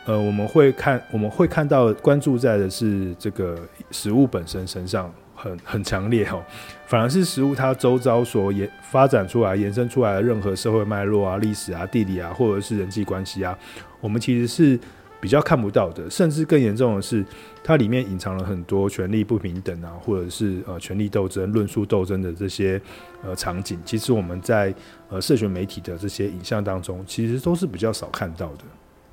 [0.06, 3.58] 呃，我们会看我们会看到关注在的是这个
[3.92, 5.10] 食物本身身上
[5.40, 6.44] 很很强烈哦，
[6.86, 13.58] 反而是食物它周遭所延发展出来、延伸出来的任何社会脉络啊、历史啊、地理啊，或者是人际关系啊，
[14.02, 14.80] 我们其实是。
[15.22, 17.26] 比较看不到的，甚至更严重的是，
[17.62, 22.82] 它里面隐藏了很多权力不平等啊，或者是呃权力斗争、论述斗争的这些
[23.22, 23.78] 呃场景。
[23.84, 24.74] 其实我们在
[25.10, 28.64] 呃社群媒体的这些影像当中，其实都是比较少看到的。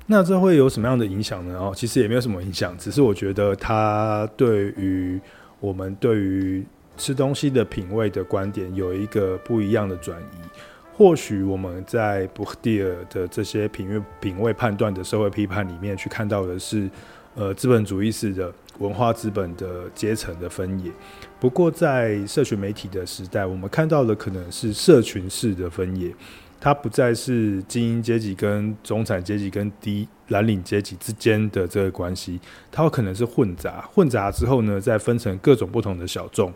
[0.05, 1.59] 那这会有什么样的影响呢？
[1.59, 5.19] 哦，其实也没有什么影响，只是我觉得它对于
[5.59, 6.65] 我们对于
[6.97, 10.47] 吃东西的品味的观点有一个不一样的转移。
[10.95, 16.89] 或许我们在布迪尔的这些品味品味判断的社会批判里面去看到的是，
[17.35, 20.91] 呃，资本主义式的文化资本的阶层的分野。
[21.39, 26.11] 不过在社群媒体的时代，我们看到的可能是社群式的分野，
[26.59, 32.39] 它不再是精英阶级跟中产阶级跟低蓝领阶级之间的这个关系，
[32.71, 36.51] 它有可能是混杂，混杂之后呢，再分成各种不同的小众。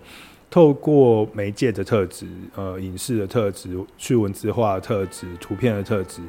[0.49, 2.25] 透过媒介的特质，
[2.55, 6.21] 呃，影视的特质、去文字化的特质、图片的特质，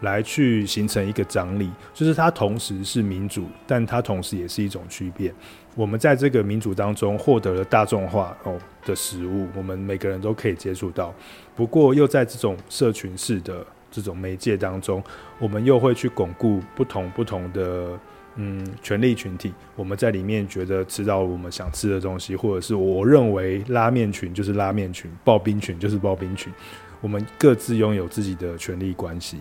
[0.00, 5.32] 来去形成一个张力，就是它同时是民主，但它同时也是一种区别。
[5.74, 11.14] 我们在这个民主当中获得了大众化哦的食物，我们每个人都可以接触到。
[11.54, 15.02] 不过，又在这种社群式的这种媒介当中，
[15.38, 17.98] 我们又会去巩固不同不同的。
[18.38, 26.52] 嗯，权力群体，我们在里面觉得吃到我们想吃的东西，或者是我认为拉面群就是拉面群，刨冰群就是刨冰群，
[27.00, 29.38] 我们各自拥有自己的权力关系。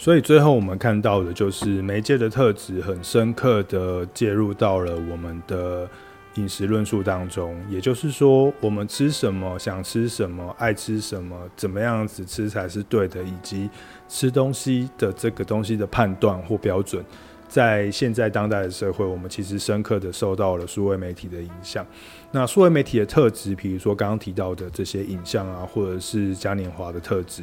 [0.00, 5.90] 所以最后我们看到的就是媒介的特质很深刻的介入到了我们的
[6.36, 7.60] 饮食论述当中。
[7.68, 13.68] 也就是说，我们吃什么、想吃什么、爱吃什么、怎么样子吃才是对的，以及
[14.08, 17.04] 吃东西的这个东西的判断或标准。
[17.48, 21.84] 在现在当代的社会，我们其实深刻的受到了数位媒体的影响。
[22.30, 27.42] 那数位媒体的特质，比如说刚刚提到的这些影像啊，或者是嘉年华的特质，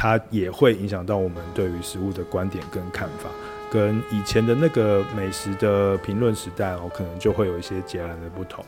[0.00, 3.28] 它也会影响到我们对于食物的观点跟看法，
[3.68, 8.64] 跟以前的那个美食的评论时代哦，可能就会有一些截然的不同。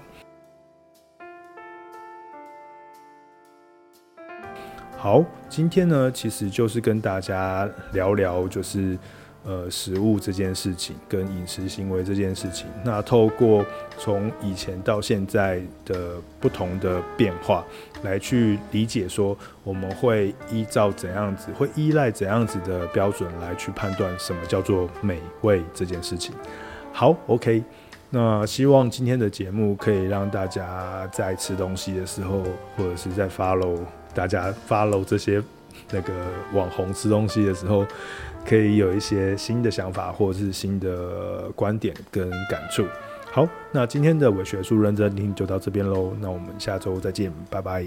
[4.96, 8.98] 好，今天呢，其实就是跟大家聊聊，就是。
[9.42, 13.64] 呃，食物这件事情跟饮食行为这件事情，那透过
[13.96, 17.64] 从以前到现在的不同的变化
[18.02, 26.34] 来去理解，说我们会依照怎样子，会依赖怎样子的标准来去判断什么叫做美味这件事情。
[26.92, 27.62] 好，OK，
[28.10, 32.42] 那希望今天的节目可以让大家在吃东西的时候，
[32.76, 33.78] 或者是在 follow
[34.14, 35.42] 大家 follow 这些
[35.90, 36.12] 那个
[36.52, 37.86] 网红吃东西的时候。
[38.42, 42.86] 可以有一些新的想法，或者是新的观点跟感触。
[43.32, 46.12] 好，那今天的伪学术认真听就到这边喽。
[46.20, 47.86] 那我们下周再见，拜拜。